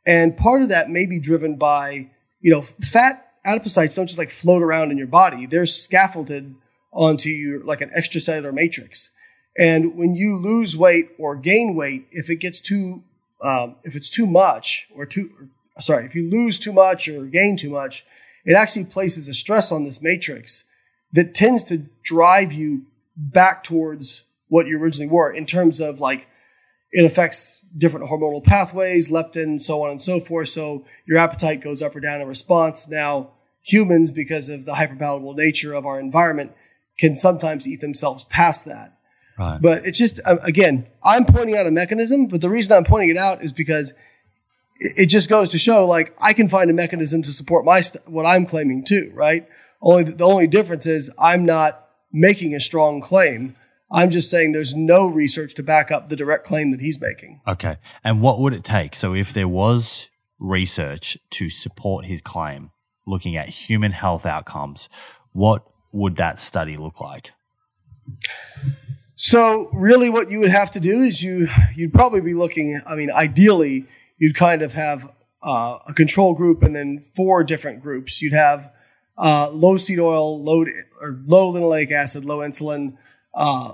And 0.06 0.38
part 0.38 0.62
of 0.62 0.70
that 0.70 0.90
may 0.90 1.06
be 1.06 1.20
driven 1.20 1.56
by, 1.56 2.10
you 2.42 2.52
know, 2.52 2.62
fat 2.62 3.26
adipocytes 3.46 3.96
don't 3.96 4.08
just 4.08 4.20
like 4.20 4.30
float 4.30 4.62
around 4.62 4.92
in 4.92 4.98
your 4.98 5.08
body. 5.08 5.46
They're 5.46 5.66
scaffolded 5.66 6.56
onto 6.92 7.30
your 7.30 7.64
like 7.64 7.82
an 7.82 7.92
extracellular 7.98 8.54
matrix. 8.54 9.12
And 9.58 9.96
when 9.96 10.16
you 10.16 10.36
lose 10.36 10.76
weight 10.76 11.10
or 11.18 11.36
gain 11.36 11.76
weight, 11.76 12.08
if 12.12 12.30
it 12.30 12.38
gets 12.38 12.62
too, 12.62 13.04
um, 13.42 13.78
if 13.84 13.96
it's 13.96 14.10
too 14.10 14.28
much 14.28 14.88
or 14.94 15.06
too, 15.06 15.30
or, 15.40 15.82
sorry, 15.82 16.06
if 16.06 16.16
you 16.16 16.30
lose 16.30 16.60
too 16.60 16.74
much 16.74 17.08
or 17.08 17.26
gain 17.26 17.56
too 17.56 17.70
much, 17.70 18.04
it 18.46 18.54
actually 18.54 18.86
places 18.86 19.28
a 19.28 19.34
stress 19.34 19.72
on 19.72 19.84
this 19.84 20.02
matrix 20.02 20.66
that 21.14 21.34
tends 21.34 21.64
to 21.66 21.86
drive 22.04 22.54
you 22.54 22.86
back 23.16 23.64
towards 23.64 24.26
what 24.50 24.68
you 24.68 24.80
originally 24.80 25.10
were 25.10 25.32
in 25.32 25.46
terms 25.46 25.80
of 25.80 26.00
like 26.00 26.28
it 26.92 27.06
affects 27.06 27.62
different 27.78 28.10
hormonal 28.10 28.44
pathways, 28.44 29.12
leptin, 29.12 29.60
so 29.60 29.84
on 29.84 29.92
and 29.92 30.02
so 30.02 30.20
forth. 30.20 30.50
So 30.50 30.86
your 31.06 31.18
appetite 31.18 31.62
goes 31.62 31.82
up 31.82 31.96
or 31.96 32.00
down 32.00 32.22
in 32.22 32.28
response. 32.28 32.88
Now, 32.88 33.32
humans, 33.62 34.12
because 34.12 34.50
of 34.50 34.66
the 34.66 34.74
hyperpalatable 34.74 35.36
nature 35.36 35.74
of 35.74 35.86
our 35.86 36.00
environment, 36.00 36.54
can 36.98 37.16
sometimes 37.16 37.68
eat 37.68 37.82
themselves 37.82 38.24
past 38.26 38.66
that. 38.66 38.98
Right. 39.38 39.62
But 39.62 39.86
it's 39.86 39.98
just, 39.98 40.20
uh, 40.26 40.38
again, 40.44 40.88
I'm 41.04 41.26
pointing 41.26 41.58
out 41.58 41.68
a 41.68 41.72
mechanism, 41.72 42.28
but 42.28 42.42
the 42.42 42.50
reason 42.50 42.76
I'm 42.76 42.86
pointing 42.86 43.10
it 43.10 43.18
out 43.18 43.44
is 43.44 43.52
because 43.52 43.94
it 44.80 45.08
just 45.08 45.30
goes 45.30 45.52
to 45.52 45.58
show 45.58 45.86
like 45.88 46.16
I 46.20 46.34
can 46.34 46.48
find 46.48 46.70
a 46.70 46.74
mechanism 46.74 47.22
to 47.24 47.34
support 47.34 47.66
my 47.66 47.82
st- 47.82 48.08
what 48.10 48.26
I'm 48.26 48.46
claiming 48.46 48.84
too, 48.84 49.12
right? 49.14 49.48
Only 49.82 50.04
the 50.04 50.24
only 50.24 50.48
difference 50.48 50.86
is 50.86 51.12
I'm 51.18 51.46
not 51.46 51.90
making 52.12 52.56
a 52.56 52.60
strong 52.60 53.02
claim. 53.02 53.56
I'm 53.96 54.10
just 54.10 54.30
saying 54.30 54.52
there's 54.52 54.76
no 54.76 55.08
research 55.08 55.56
to 55.56 55.64
back 55.64 55.90
up 55.90 56.10
the 56.10 56.18
direct 56.18 56.46
claim 56.46 56.72
that 56.72 56.82
he's 56.82 57.00
making. 57.00 57.40
Okay. 57.48 57.78
And 58.04 58.22
what 58.22 58.40
would 58.42 58.52
it 58.52 58.66
take? 58.66 58.94
So 58.94 59.16
if 59.16 59.32
there 59.32 59.48
was 59.48 60.10
research 60.38 61.18
to 61.32 61.50
support 61.50 62.04
his 62.04 62.20
claim 62.20 62.72
looking 63.08 63.38
at 63.38 63.48
human 63.48 63.94
health 63.94 64.26
outcomes, 64.26 64.90
what 65.32 65.66
would 65.94 66.18
that 66.18 66.40
study 66.40 66.76
look 66.76 67.00
like? 67.00 67.32
So 69.16 69.70
really 69.72 70.10
what 70.10 70.30
you 70.30 70.40
would 70.42 70.50
have 70.50 70.72
to 70.72 70.82
do 70.82 71.00
is 71.00 71.24
you 71.24 71.48
you'd 71.74 71.94
probably 71.94 72.20
be 72.20 72.34
looking 72.34 72.82
I 72.86 72.96
mean 72.96 73.10
ideally 73.10 73.86
you'd 74.18 74.36
kind 74.36 74.62
of 74.62 74.74
have 74.74 75.10
uh, 75.42 75.78
a 75.88 75.94
control 75.94 76.34
group 76.34 76.64
and 76.64 76.76
then 76.76 77.00
four 77.00 77.46
different 77.46 77.80
groups. 77.82 78.22
You'd 78.22 78.34
have 78.34 78.74
uh, 79.18 79.50
low 79.54 79.78
seed 79.78 80.00
oil, 80.00 80.44
low 80.44 80.66
or 81.02 81.18
low 81.26 81.54
linoleic 81.54 81.92
acid, 81.92 82.26
low 82.26 82.40
insulin, 82.40 82.98
uh, 83.34 83.74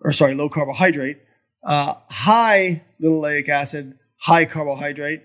or 0.00 0.12
sorry, 0.12 0.34
low 0.34 0.48
carbohydrate, 0.48 1.18
uh, 1.64 1.94
high 2.08 2.84
linoleic 3.02 3.48
acid, 3.48 3.98
high 4.16 4.44
carbohydrate, 4.44 5.22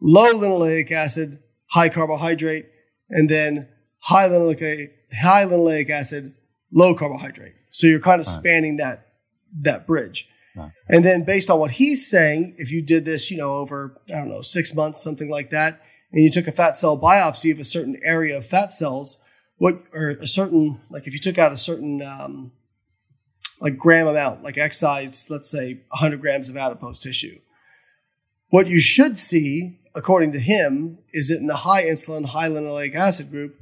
low 0.00 0.32
linoleic 0.32 0.90
acid, 0.90 1.38
high 1.66 1.88
carbohydrate, 1.88 2.66
and 3.10 3.28
then 3.28 3.64
high 4.00 4.28
linoleic, 4.28 4.90
high 5.20 5.44
linoleic 5.44 5.90
acid, 5.90 6.34
low 6.72 6.94
carbohydrate. 6.94 7.54
So 7.70 7.86
you're 7.86 8.00
kind 8.00 8.20
of 8.20 8.26
spanning 8.26 8.76
that 8.76 9.08
that 9.62 9.86
bridge. 9.86 10.28
Right. 10.56 10.70
And 10.88 11.04
then 11.04 11.24
based 11.24 11.50
on 11.50 11.58
what 11.58 11.72
he's 11.72 12.08
saying, 12.08 12.54
if 12.58 12.70
you 12.70 12.82
did 12.82 13.04
this, 13.04 13.30
you 13.30 13.36
know, 13.36 13.54
over 13.54 14.00
I 14.10 14.16
don't 14.16 14.28
know 14.28 14.42
six 14.42 14.74
months, 14.74 15.02
something 15.02 15.28
like 15.28 15.50
that, 15.50 15.82
and 16.12 16.22
you 16.22 16.30
took 16.30 16.46
a 16.46 16.52
fat 16.52 16.76
cell 16.76 16.98
biopsy 16.98 17.52
of 17.52 17.58
a 17.58 17.64
certain 17.64 17.98
area 18.04 18.36
of 18.36 18.46
fat 18.46 18.72
cells, 18.72 19.18
what 19.56 19.82
or 19.92 20.10
a 20.10 20.26
certain 20.26 20.80
like 20.90 21.06
if 21.06 21.14
you 21.14 21.20
took 21.20 21.38
out 21.38 21.52
a 21.52 21.56
certain 21.56 22.02
um, 22.02 22.52
like 23.60 23.78
gram 23.78 24.06
amount, 24.06 24.42
like 24.42 24.58
excise, 24.58 25.30
let's 25.30 25.50
say 25.50 25.80
100 25.88 26.20
grams 26.20 26.48
of 26.48 26.56
adipose 26.56 27.00
tissue. 27.00 27.38
What 28.50 28.66
you 28.66 28.80
should 28.80 29.18
see, 29.18 29.80
according 29.94 30.32
to 30.32 30.38
him, 30.38 30.98
is 31.12 31.28
that 31.28 31.38
in 31.38 31.46
the 31.46 31.56
high 31.56 31.84
insulin, 31.84 32.26
high 32.26 32.48
linoleic 32.48 32.94
acid 32.94 33.30
group, 33.30 33.60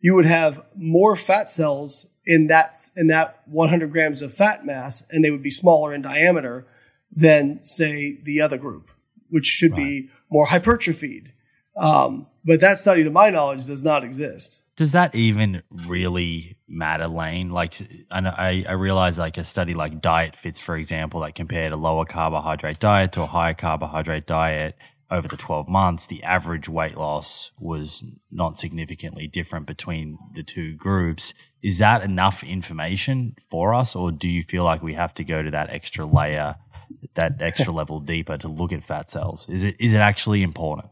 you 0.00 0.14
would 0.14 0.26
have 0.26 0.64
more 0.74 1.16
fat 1.16 1.52
cells 1.52 2.06
in 2.24 2.48
that 2.48 2.74
in 2.96 3.08
that 3.08 3.42
100 3.46 3.90
grams 3.90 4.22
of 4.22 4.32
fat 4.32 4.64
mass, 4.64 5.04
and 5.10 5.24
they 5.24 5.30
would 5.30 5.42
be 5.42 5.50
smaller 5.50 5.94
in 5.94 6.02
diameter 6.02 6.66
than 7.14 7.62
say 7.62 8.18
the 8.22 8.40
other 8.40 8.58
group, 8.58 8.90
which 9.28 9.46
should 9.46 9.72
right. 9.72 9.78
be 9.78 10.10
more 10.30 10.46
hypertrophied. 10.46 11.32
Um, 11.76 12.26
but 12.44 12.60
that 12.60 12.78
study, 12.78 13.04
to 13.04 13.10
my 13.10 13.30
knowledge, 13.30 13.66
does 13.66 13.82
not 13.82 14.04
exist 14.04 14.61
does 14.82 14.92
that 14.92 15.14
even 15.14 15.62
really 15.86 16.56
matter, 16.66 17.06
Layne? 17.06 17.50
Like, 17.50 17.76
I, 18.10 18.64
I 18.68 18.72
realize 18.72 19.16
like 19.16 19.38
a 19.38 19.44
study 19.44 19.74
like 19.74 20.00
Diet 20.00 20.34
Fits, 20.34 20.58
for 20.58 20.76
example, 20.76 21.20
that 21.20 21.36
compared 21.36 21.72
a 21.72 21.76
lower 21.76 22.04
carbohydrate 22.04 22.80
diet 22.80 23.12
to 23.12 23.22
a 23.22 23.26
higher 23.26 23.54
carbohydrate 23.54 24.26
diet 24.26 24.76
over 25.08 25.28
the 25.28 25.36
12 25.36 25.68
months, 25.68 26.06
the 26.06 26.22
average 26.24 26.68
weight 26.68 26.96
loss 26.96 27.52
was 27.60 28.02
not 28.30 28.58
significantly 28.58 29.28
different 29.28 29.66
between 29.66 30.18
the 30.34 30.42
two 30.42 30.74
groups. 30.74 31.32
Is 31.62 31.78
that 31.78 32.02
enough 32.02 32.42
information 32.42 33.36
for 33.48 33.74
us, 33.74 33.94
or 33.94 34.10
do 34.10 34.26
you 34.26 34.42
feel 34.42 34.64
like 34.64 34.82
we 34.82 34.94
have 34.94 35.14
to 35.14 35.24
go 35.24 35.42
to 35.42 35.50
that 35.52 35.70
extra 35.70 36.04
layer 36.04 36.56
that 37.14 37.40
extra 37.40 37.72
level 37.80 38.00
deeper 38.00 38.36
to 38.38 38.48
look 38.48 38.72
at 38.72 38.82
fat 38.82 39.10
cells? 39.10 39.48
Is 39.48 39.62
it 39.62 39.76
is 39.78 39.94
it 39.94 39.98
actually 39.98 40.42
important? 40.42 40.88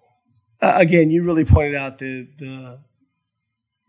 Uh, 0.63 0.75
again, 0.77 1.11
you 1.11 1.25
really 1.25 1.45
pointed 1.45 1.75
out 1.75 1.99
the 1.99 2.29
the 2.39 2.79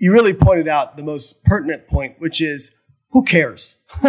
you 0.01 0.11
really 0.11 0.33
pointed 0.33 0.67
out 0.67 0.97
the 0.97 1.03
most 1.03 1.45
pertinent 1.45 1.87
point, 1.87 2.15
which 2.17 2.41
is 2.41 2.71
who 3.11 3.23
cares? 3.23 3.77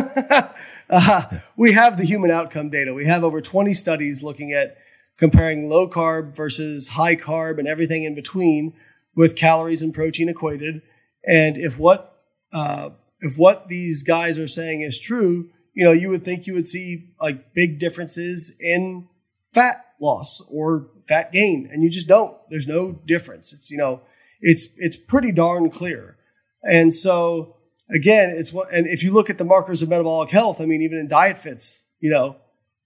uh, 0.90 1.22
we 1.54 1.72
have 1.72 1.98
the 1.98 2.06
human 2.06 2.30
outcome 2.30 2.70
data. 2.70 2.94
We 2.94 3.04
have 3.04 3.22
over 3.22 3.42
20 3.42 3.74
studies 3.74 4.22
looking 4.22 4.52
at 4.52 4.78
comparing 5.18 5.68
low 5.68 5.86
carb 5.86 6.34
versus 6.34 6.88
high 6.88 7.14
carb 7.14 7.58
and 7.58 7.68
everything 7.68 8.04
in 8.04 8.14
between 8.14 8.72
with 9.14 9.36
calories 9.36 9.82
and 9.82 9.92
protein 9.92 10.30
equated. 10.30 10.80
And 11.26 11.58
if 11.58 11.78
what 11.78 12.22
uh, 12.54 12.90
if 13.20 13.36
what 13.36 13.68
these 13.68 14.02
guys 14.02 14.38
are 14.38 14.48
saying 14.48 14.80
is 14.80 14.98
true, 14.98 15.50
you 15.74 15.84
know, 15.84 15.92
you 15.92 16.08
would 16.08 16.24
think 16.24 16.46
you 16.46 16.54
would 16.54 16.66
see 16.66 17.10
like 17.20 17.52
big 17.52 17.78
differences 17.78 18.56
in 18.58 19.08
fat 19.52 19.84
loss 20.00 20.40
or 20.48 20.88
fat 21.06 21.32
gain, 21.32 21.68
and 21.70 21.82
you 21.82 21.90
just 21.90 22.08
don't. 22.08 22.34
There's 22.48 22.66
no 22.66 22.92
difference. 23.04 23.52
It's 23.52 23.70
you 23.70 23.76
know, 23.76 24.00
it's 24.42 24.68
it's 24.76 24.96
pretty 24.96 25.32
darn 25.32 25.70
clear. 25.70 26.18
And 26.62 26.94
so 26.94 27.56
again, 27.90 28.30
it's 28.30 28.52
what, 28.52 28.72
and 28.72 28.86
if 28.86 29.02
you 29.02 29.12
look 29.12 29.30
at 29.30 29.38
the 29.38 29.44
markers 29.44 29.82
of 29.82 29.88
metabolic 29.88 30.30
health, 30.30 30.60
I 30.60 30.66
mean, 30.66 30.82
even 30.82 30.98
in 30.98 31.08
diet 31.08 31.38
fits, 31.38 31.84
you 32.00 32.10
know, 32.10 32.36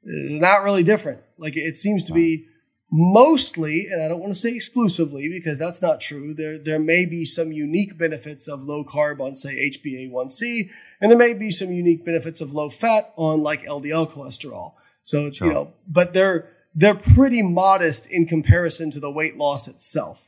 not 0.04 0.62
really 0.62 0.82
different. 0.82 1.20
Like 1.38 1.56
it 1.56 1.76
seems 1.76 2.04
to 2.04 2.12
be 2.12 2.46
mostly, 2.90 3.88
and 3.90 4.02
I 4.02 4.08
don't 4.08 4.20
want 4.20 4.32
to 4.32 4.38
say 4.38 4.54
exclusively 4.54 5.28
because 5.28 5.58
that's 5.58 5.82
not 5.82 6.00
true. 6.00 6.34
There, 6.34 6.58
there 6.58 6.78
may 6.78 7.06
be 7.06 7.24
some 7.24 7.52
unique 7.52 7.98
benefits 7.98 8.48
of 8.48 8.62
low 8.62 8.84
carb 8.84 9.20
on, 9.20 9.34
say, 9.34 9.70
HbA1c, 9.70 10.70
and 11.00 11.10
there 11.10 11.18
may 11.18 11.34
be 11.34 11.50
some 11.50 11.72
unique 11.72 12.04
benefits 12.04 12.40
of 12.40 12.52
low 12.52 12.70
fat 12.70 13.12
on 13.16 13.42
like 13.42 13.62
LDL 13.62 14.10
cholesterol. 14.10 14.74
So, 15.02 15.30
sure. 15.30 15.48
you 15.48 15.52
know, 15.52 15.72
but 15.88 16.14
they're, 16.14 16.48
they're 16.74 16.94
pretty 16.94 17.42
modest 17.42 18.10
in 18.10 18.26
comparison 18.26 18.90
to 18.92 19.00
the 19.00 19.10
weight 19.10 19.36
loss 19.36 19.68
itself. 19.68 20.25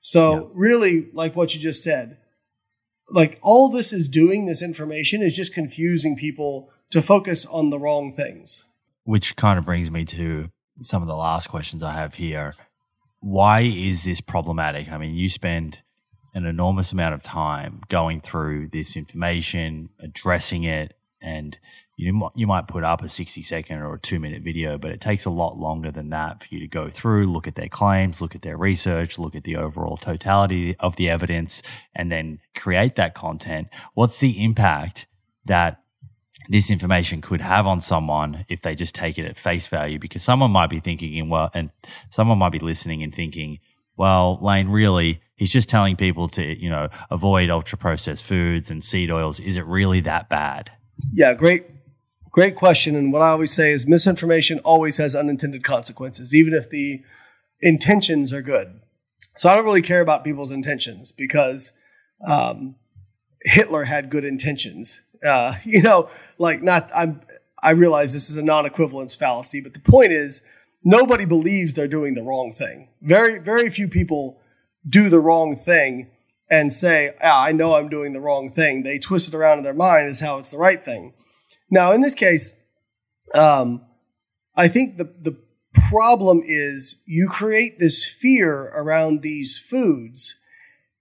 So 0.00 0.34
yeah. 0.34 0.48
really, 0.54 1.08
like 1.12 1.36
what 1.36 1.54
you 1.54 1.60
just 1.60 1.84
said, 1.84 2.16
like 3.10 3.38
all 3.42 3.70
this 3.70 3.92
is 3.92 4.08
doing, 4.08 4.46
this 4.46 4.62
information 4.62 5.22
is 5.22 5.36
just 5.36 5.54
confusing 5.54 6.16
people 6.16 6.70
to 6.90 7.02
focus 7.02 7.46
on 7.46 7.70
the 7.70 7.78
wrong 7.78 8.12
things. 8.12 8.66
Which 9.04 9.36
kind 9.36 9.58
of 9.58 9.64
brings 9.64 9.90
me 9.90 10.04
to 10.06 10.50
some 10.80 11.02
of 11.02 11.08
the 11.08 11.16
last 11.16 11.48
questions 11.48 11.82
I 11.82 11.92
have 11.92 12.14
here. 12.14 12.54
Why 13.20 13.60
is 13.60 14.04
this 14.04 14.20
problematic? 14.20 14.90
I 14.90 14.98
mean, 14.98 15.14
you 15.14 15.28
spend 15.28 15.80
an 16.34 16.46
enormous 16.46 16.92
amount 16.92 17.14
of 17.14 17.22
time 17.22 17.82
going 17.88 18.20
through 18.20 18.68
this 18.68 18.96
information, 18.96 19.90
addressing 19.98 20.64
it, 20.64 20.94
and 21.22 21.58
you 21.96 22.12
might, 22.12 22.30
you 22.34 22.46
might 22.46 22.66
put 22.66 22.82
up 22.82 23.02
a 23.02 23.08
60 23.08 23.42
second 23.42 23.78
or 23.78 23.94
a 23.94 24.00
two 24.00 24.18
minute 24.18 24.42
video, 24.42 24.78
but 24.78 24.90
it 24.90 25.00
takes 25.00 25.24
a 25.24 25.30
lot 25.30 25.58
longer 25.58 25.90
than 25.90 26.10
that 26.10 26.42
for 26.42 26.54
you 26.54 26.60
to 26.60 26.66
go 26.66 26.88
through, 26.88 27.26
look 27.26 27.46
at 27.46 27.54
their 27.54 27.68
claims, 27.68 28.20
look 28.20 28.34
at 28.34 28.42
their 28.42 28.56
research, 28.56 29.18
look 29.18 29.34
at 29.34 29.44
the 29.44 29.56
overall 29.56 29.96
totality 29.96 30.76
of 30.78 30.96
the 30.96 31.10
evidence, 31.10 31.62
and 31.94 32.10
then 32.10 32.40
create 32.56 32.94
that 32.96 33.14
content. 33.14 33.68
What's 33.94 34.18
the 34.18 34.42
impact 34.42 35.06
that 35.44 35.82
this 36.48 36.70
information 36.70 37.20
could 37.20 37.40
have 37.40 37.66
on 37.66 37.80
someone 37.80 38.44
if 38.48 38.62
they 38.62 38.74
just 38.74 38.94
take 38.94 39.18
it 39.18 39.26
at 39.26 39.38
face 39.38 39.68
value? 39.68 39.98
Because 39.98 40.22
someone 40.22 40.50
might 40.50 40.70
be 40.70 40.80
thinking, 40.80 41.28
well, 41.28 41.50
and 41.52 41.70
someone 42.08 42.38
might 42.38 42.52
be 42.52 42.58
listening 42.58 43.02
and 43.02 43.14
thinking, 43.14 43.58
well, 43.96 44.38
Layne, 44.40 44.68
really, 44.68 45.20
he's 45.36 45.50
just 45.50 45.68
telling 45.68 45.96
people 45.96 46.28
to, 46.28 46.58
you 46.58 46.70
know, 46.70 46.88
avoid 47.10 47.50
ultra 47.50 47.76
processed 47.76 48.24
foods 48.24 48.70
and 48.70 48.82
seed 48.82 49.10
oils. 49.10 49.38
Is 49.38 49.58
it 49.58 49.66
really 49.66 50.00
that 50.00 50.30
bad? 50.30 50.70
Yeah, 51.12 51.34
great, 51.34 51.66
great 52.30 52.56
question. 52.56 52.96
And 52.96 53.12
what 53.12 53.22
I 53.22 53.28
always 53.28 53.52
say 53.52 53.72
is 53.72 53.86
misinformation 53.86 54.58
always 54.60 54.96
has 54.98 55.14
unintended 55.14 55.64
consequences, 55.64 56.34
even 56.34 56.54
if 56.54 56.70
the 56.70 57.02
intentions 57.60 58.32
are 58.32 58.42
good. 58.42 58.80
So 59.36 59.48
I 59.48 59.54
don't 59.54 59.64
really 59.64 59.82
care 59.82 60.00
about 60.00 60.24
people's 60.24 60.52
intentions 60.52 61.12
because 61.12 61.72
um, 62.26 62.76
Hitler 63.42 63.84
had 63.84 64.10
good 64.10 64.24
intentions. 64.24 65.02
Uh, 65.24 65.54
you 65.64 65.82
know, 65.82 66.08
like 66.38 66.62
not. 66.62 66.90
I'm. 66.94 67.20
I 67.62 67.72
realize 67.72 68.14
this 68.14 68.30
is 68.30 68.38
a 68.38 68.42
non-equivalence 68.42 69.16
fallacy, 69.16 69.60
but 69.60 69.74
the 69.74 69.80
point 69.80 70.12
is, 70.12 70.42
nobody 70.82 71.26
believes 71.26 71.74
they're 71.74 71.88
doing 71.88 72.14
the 72.14 72.22
wrong 72.22 72.52
thing. 72.52 72.88
Very, 73.02 73.38
very 73.38 73.68
few 73.68 73.86
people 73.86 74.40
do 74.88 75.10
the 75.10 75.20
wrong 75.20 75.54
thing 75.54 76.10
and 76.50 76.72
say, 76.72 77.12
ah, 77.22 77.44
I 77.44 77.52
know 77.52 77.74
I'm 77.74 77.88
doing 77.88 78.12
the 78.12 78.20
wrong 78.20 78.50
thing. 78.50 78.82
They 78.82 78.98
twist 78.98 79.28
it 79.28 79.34
around 79.34 79.58
in 79.58 79.64
their 79.64 79.72
mind 79.72 80.08
as 80.08 80.20
how 80.20 80.38
it's 80.38 80.48
the 80.48 80.58
right 80.58 80.84
thing. 80.84 81.14
Now, 81.70 81.92
in 81.92 82.00
this 82.00 82.14
case, 82.14 82.54
um, 83.34 83.82
I 84.56 84.66
think 84.66 84.96
the, 84.96 85.04
the 85.04 85.36
problem 85.88 86.42
is 86.44 87.00
you 87.06 87.28
create 87.28 87.78
this 87.78 88.04
fear 88.04 88.72
around 88.74 89.22
these 89.22 89.56
foods. 89.56 90.36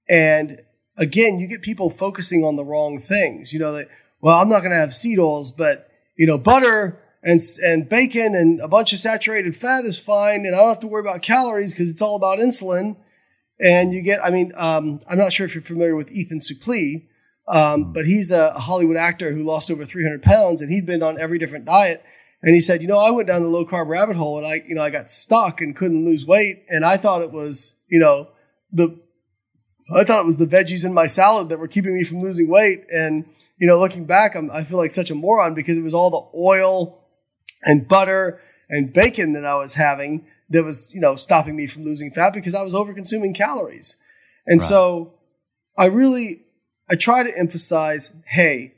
And 0.08 0.62
again, 0.98 1.40
you 1.40 1.48
get 1.48 1.64
people 1.64 1.90
focusing 1.90 2.44
on 2.44 2.56
the 2.56 2.64
wrong 2.64 3.00
things. 3.00 3.52
You 3.52 3.60
know, 3.60 3.74
that, 3.74 3.88
well, 4.22 4.40
I'm 4.40 4.50
not 4.50 4.60
going 4.60 4.72
to 4.72 4.78
have 4.78 4.94
seed 4.94 5.18
oils, 5.18 5.52
but, 5.52 5.90
you 6.16 6.28
know, 6.28 6.38
butter 6.38 7.02
and, 7.24 7.40
and 7.64 7.90
bacon 7.90 8.36
and 8.36 8.62
a 8.62 8.68
bunch 8.68 8.94
of 8.94 9.00
saturated 9.00 9.56
fat 9.56 9.86
is 9.86 9.98
fine. 9.98 10.46
And 10.46 10.56
I 10.56 10.60
don't 10.60 10.70
have 10.70 10.80
to 10.80 10.88
worry 10.88 11.02
about 11.02 11.24
calories 11.24 11.74
because 11.74 11.90
it's 11.90 12.04
all 12.04 12.16
about 12.16 12.38
insulin. 12.38 12.96
And 13.60 13.94
you 13.94 14.02
get, 14.02 14.24
I 14.24 14.30
mean, 14.30 14.54
um, 14.56 15.00
I'm 15.10 15.18
not 15.18 15.34
sure 15.34 15.46
if 15.46 15.54
you're 15.54 15.62
familiar 15.62 15.96
with 15.96 16.12
Ethan 16.12 16.40
Suplee, 16.40 17.08
um, 17.48 17.92
but 17.92 18.06
he's 18.06 18.32
a, 18.32 18.52
Hollywood 18.54 18.96
actor 18.96 19.32
who 19.32 19.44
lost 19.44 19.70
over 19.70 19.84
300 19.84 20.22
pounds 20.22 20.62
and 20.62 20.72
he'd 20.72 20.86
been 20.86 21.04
on 21.04 21.20
every 21.20 21.40
different 21.40 21.66
diet. 21.66 22.04
And 22.42 22.56
he 22.56 22.62
said, 22.62 22.82
you 22.82 22.88
know, 22.88 23.00
I 23.00 23.12
went 23.12 23.28
down 23.28 23.42
the 23.42 23.50
low 23.50 23.66
carb 23.66 23.88
rabbit 23.88 24.16
hole 24.16 24.38
and 24.38 24.48
I, 24.48 24.62
you 24.66 24.76
know, 24.76 24.82
I 24.82 24.92
got 24.92 25.10
stuck 25.10 25.60
and 25.60 25.76
couldn't 25.76 26.06
lose 26.06 26.26
weight. 26.26 26.64
And 26.70 26.86
I 26.86 26.96
thought 26.96 27.22
it 27.22 27.32
was, 27.32 27.74
you 27.90 28.00
know, 28.00 28.30
the, 28.72 28.98
I 29.94 30.04
thought 30.04 30.20
it 30.20 30.26
was 30.26 30.38
the 30.38 30.46
veggies 30.46 30.86
in 30.86 30.94
my 30.94 31.08
salad 31.08 31.50
that 31.50 31.60
were 31.60 31.68
keeping 31.68 31.96
me 31.96 32.04
from 32.04 32.22
losing 32.22 32.48
weight. 32.48 32.86
And, 32.94 33.26
you 33.58 33.68
know, 33.68 33.80
looking 33.80 34.06
back, 34.06 34.36
I'm, 34.36 34.50
I 34.52 34.64
feel 34.64 34.78
like 34.78 34.92
such 34.92 35.12
a 35.12 35.16
moron 35.16 35.54
because 35.54 35.78
it 35.78 35.82
was 35.82 35.94
all 35.94 36.12
the 36.12 36.38
oil 36.38 37.04
and 37.64 37.88
butter 37.88 38.40
and 38.70 38.94
bacon 38.94 39.34
that 39.34 39.46
I 39.46 39.56
was 39.56 39.74
having 39.74 40.28
that 40.50 40.64
was, 40.64 40.94
you 40.94 41.00
know, 41.00 41.16
stopping 41.16 41.56
me 41.56 41.68
from 41.68 41.84
losing 41.84 42.12
fat 42.12 42.34
because 42.34 42.56
I 42.56 42.64
was 42.64 42.76
over 42.76 42.94
consuming 42.94 43.34
calories. 43.34 43.98
And 44.46 44.60
right. 44.60 44.68
so 44.68 45.14
I 45.78 45.86
really, 45.86 46.42
I 46.90 46.96
try 46.96 47.24
to 47.24 47.38
emphasize, 47.38 48.12
hey, 48.26 48.74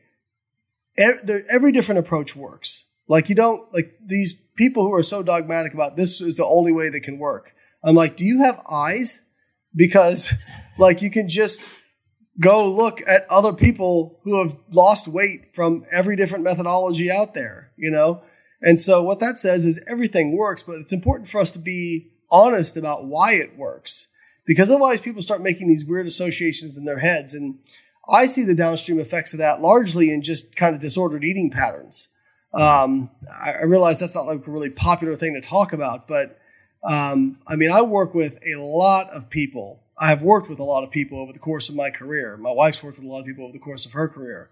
every 0.97 1.71
different 1.71 1.99
approach 1.99 2.35
works. 2.35 2.85
Like 3.07 3.29
you 3.29 3.35
don't, 3.35 3.73
like 3.73 3.97
these 4.05 4.33
people 4.55 4.83
who 4.83 4.93
are 4.93 5.03
so 5.03 5.23
dogmatic 5.23 5.73
about 5.73 5.97
this 5.97 6.21
is 6.21 6.35
the 6.35 6.45
only 6.45 6.71
way 6.71 6.89
that 6.89 7.01
can 7.01 7.17
work. 7.17 7.53
I'm 7.83 7.95
like, 7.95 8.15
do 8.15 8.25
you 8.25 8.39
have 8.43 8.61
eyes? 8.69 9.23
Because 9.75 10.33
like 10.77 11.01
you 11.01 11.09
can 11.09 11.27
just 11.27 11.67
go 12.39 12.69
look 12.69 12.99
at 13.07 13.25
other 13.29 13.53
people 13.53 14.19
who 14.23 14.39
have 14.41 14.55
lost 14.73 15.07
weight 15.07 15.53
from 15.53 15.85
every 15.91 16.15
different 16.15 16.43
methodology 16.43 17.11
out 17.11 17.33
there, 17.33 17.71
you 17.77 17.91
know? 17.91 18.23
And 18.61 18.79
so 18.79 19.01
what 19.01 19.19
that 19.19 19.37
says 19.37 19.65
is 19.65 19.83
everything 19.87 20.37
works, 20.37 20.63
but 20.63 20.75
it's 20.75 20.93
important 20.93 21.27
for 21.27 21.41
us 21.41 21.51
to 21.51 21.59
be 21.59 22.11
honest 22.29 22.77
about 22.77 23.05
why 23.05 23.33
it 23.33 23.57
works 23.57 24.07
because 24.45 24.69
otherwise 24.69 25.01
people 25.01 25.21
start 25.21 25.41
making 25.41 25.67
these 25.67 25.85
weird 25.85 26.05
associations 26.05 26.77
in 26.77 26.85
their 26.85 26.99
heads. 26.99 27.33
And 27.33 27.59
I 28.09 28.25
see 28.25 28.43
the 28.43 28.55
downstream 28.55 28.99
effects 28.99 29.33
of 29.33 29.39
that 29.39 29.61
largely 29.61 30.11
in 30.11 30.21
just 30.21 30.55
kind 30.55 30.75
of 30.75 30.81
disordered 30.81 31.23
eating 31.23 31.49
patterns. 31.49 32.09
Um, 32.53 33.09
I, 33.31 33.53
I, 33.53 33.63
realize 33.63 33.97
that's 33.97 34.13
not 34.13 34.25
like 34.25 34.45
a 34.45 34.51
really 34.51 34.69
popular 34.69 35.15
thing 35.15 35.35
to 35.35 35.41
talk 35.41 35.71
about, 35.71 36.05
but 36.05 36.37
um, 36.83 37.39
I 37.47 37.55
mean, 37.55 37.71
I 37.71 37.81
work 37.81 38.13
with 38.13 38.39
a 38.45 38.59
lot 38.59 39.09
of 39.11 39.29
people. 39.29 39.81
I 39.97 40.09
have 40.09 40.21
worked 40.21 40.49
with 40.49 40.59
a 40.59 40.63
lot 40.63 40.83
of 40.83 40.91
people 40.91 41.19
over 41.19 41.31
the 41.31 41.39
course 41.39 41.69
of 41.69 41.75
my 41.75 41.91
career. 41.91 42.35
My 42.35 42.51
wife's 42.51 42.83
worked 42.83 42.97
with 42.97 43.07
a 43.07 43.09
lot 43.09 43.21
of 43.21 43.25
people 43.25 43.45
over 43.45 43.53
the 43.53 43.59
course 43.59 43.85
of 43.85 43.93
her 43.93 44.09
career. 44.09 44.49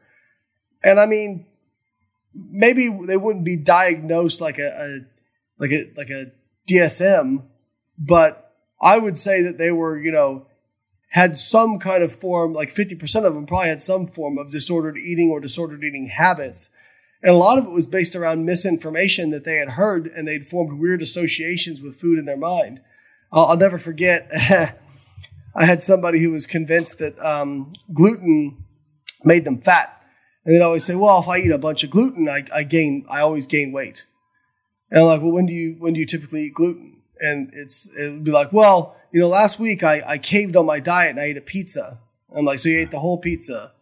And 0.81 0.97
I 0.97 1.07
mean, 1.07 1.45
maybe 2.33 2.89
they 3.05 3.17
wouldn't 3.17 3.45
be 3.45 3.57
diagnosed 3.57 4.41
like 4.41 4.59
a, 4.59 4.67
a 4.67 4.99
like 5.57 5.71
a 5.71 5.91
like 5.95 6.09
a 6.09 6.31
DSM, 6.67 7.43
but 7.97 8.55
I 8.81 8.97
would 8.97 9.17
say 9.17 9.41
that 9.43 9.57
they 9.57 9.71
were, 9.71 9.99
you 9.99 10.11
know, 10.11 10.45
had 11.09 11.37
some 11.37 11.79
kind 11.79 12.03
of 12.03 12.13
form, 12.13 12.53
like 12.53 12.69
50% 12.69 13.25
of 13.25 13.33
them 13.33 13.45
probably 13.45 13.69
had 13.69 13.81
some 13.81 14.07
form 14.07 14.37
of 14.37 14.51
disordered 14.51 14.97
eating 14.97 15.29
or 15.31 15.39
disordered 15.39 15.83
eating 15.83 16.07
habits. 16.07 16.69
And 17.21 17.33
a 17.33 17.37
lot 17.37 17.57
of 17.57 17.65
it 17.65 17.71
was 17.71 17.87
based 17.87 18.15
around 18.15 18.45
misinformation 18.45 19.31
that 19.31 19.43
they 19.43 19.57
had 19.57 19.69
heard 19.69 20.07
and 20.07 20.27
they'd 20.27 20.45
formed 20.45 20.79
weird 20.79 21.01
associations 21.01 21.81
with 21.81 21.99
food 21.99 22.19
in 22.19 22.25
their 22.25 22.37
mind. 22.37 22.81
I'll, 23.31 23.45
I'll 23.45 23.57
never 23.57 23.77
forget, 23.77 24.29
I 25.55 25.65
had 25.65 25.81
somebody 25.81 26.21
who 26.21 26.31
was 26.31 26.47
convinced 26.47 26.99
that 26.99 27.19
um, 27.19 27.71
gluten 27.91 28.63
made 29.23 29.45
them 29.45 29.61
fat. 29.61 29.98
And 30.49 30.55
they'd 30.55 30.63
always 30.63 30.83
say, 30.83 30.95
well, 30.95 31.19
if 31.19 31.27
I 31.27 31.37
eat 31.37 31.51
a 31.51 31.59
bunch 31.59 31.83
of 31.83 31.91
gluten, 31.91 32.27
I, 32.27 32.43
I 32.51 32.63
gain, 32.63 33.05
I 33.07 33.19
always 33.19 33.45
gain 33.45 33.71
weight. 33.71 34.07
And 34.89 34.99
I'm 34.99 35.05
like, 35.05 35.21
well, 35.21 35.31
when 35.31 35.45
do 35.45 35.53
you, 35.53 35.75
when 35.77 35.93
do 35.93 35.99
you 35.99 36.07
typically 36.07 36.45
eat 36.45 36.55
gluten? 36.55 37.03
And 37.19 37.51
it's, 37.53 37.87
it 37.95 38.09
would 38.09 38.23
be 38.23 38.31
like, 38.31 38.51
well, 38.51 38.95
you 39.11 39.19
know, 39.19 39.27
last 39.27 39.59
week 39.59 39.83
I, 39.83 40.01
I 40.03 40.17
caved 40.17 40.55
on 40.55 40.65
my 40.65 40.79
diet 40.79 41.11
and 41.11 41.19
I 41.19 41.25
ate 41.25 41.37
a 41.37 41.41
pizza. 41.41 41.99
I'm 42.35 42.45
like, 42.45 42.57
so 42.57 42.67
you 42.67 42.79
ate 42.79 42.89
the 42.89 42.97
whole 42.97 43.19
pizza 43.19 43.73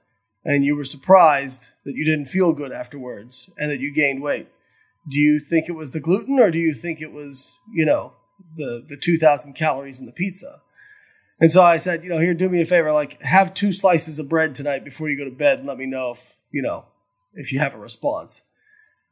and 0.44 0.66
you 0.66 0.76
were 0.76 0.84
surprised 0.84 1.72
that 1.86 1.96
you 1.96 2.04
didn't 2.04 2.26
feel 2.26 2.52
good 2.52 2.74
afterwards 2.74 3.50
and 3.58 3.72
that 3.72 3.80
you 3.80 3.94
gained 3.94 4.22
weight. 4.22 4.50
Do 5.08 5.22
you 5.22 5.40
think 5.40 5.70
it 5.70 5.76
was 5.76 5.92
the 5.92 6.02
gluten 6.02 6.38
or 6.38 6.52
do 6.52 6.60
you 6.60 6.74
think 6.74 7.00
it 7.00 7.14
was, 7.14 7.62
you 7.74 7.86
know, 7.86 8.12
the, 8.58 8.84
the 8.86 8.98
2000 8.98 9.54
calories 9.54 10.02
in 10.02 10.06
the 10.06 10.12
pizza? 10.12 10.62
And 11.40 11.50
so 11.50 11.62
I 11.62 11.78
said, 11.78 12.04
you 12.04 12.10
know, 12.10 12.20
here, 12.20 12.34
do 12.34 12.50
me 12.50 12.62
a 12.62 12.66
favor, 12.66 12.92
like 12.92 13.22
have 13.22 13.54
two 13.54 13.72
slices 13.72 14.20
of 14.20 14.28
bread 14.28 14.54
tonight 14.54 14.84
before 14.84 15.08
you 15.08 15.18
go 15.18 15.24
to 15.24 15.32
bed 15.32 15.60
and 15.60 15.68
let 15.70 15.78
me 15.78 15.86
know 15.86 16.12
if, 16.12 16.37
you 16.52 16.62
know, 16.62 16.86
if 17.34 17.52
you 17.52 17.60
have 17.60 17.76
a 17.76 17.80
response. 17.80 18.44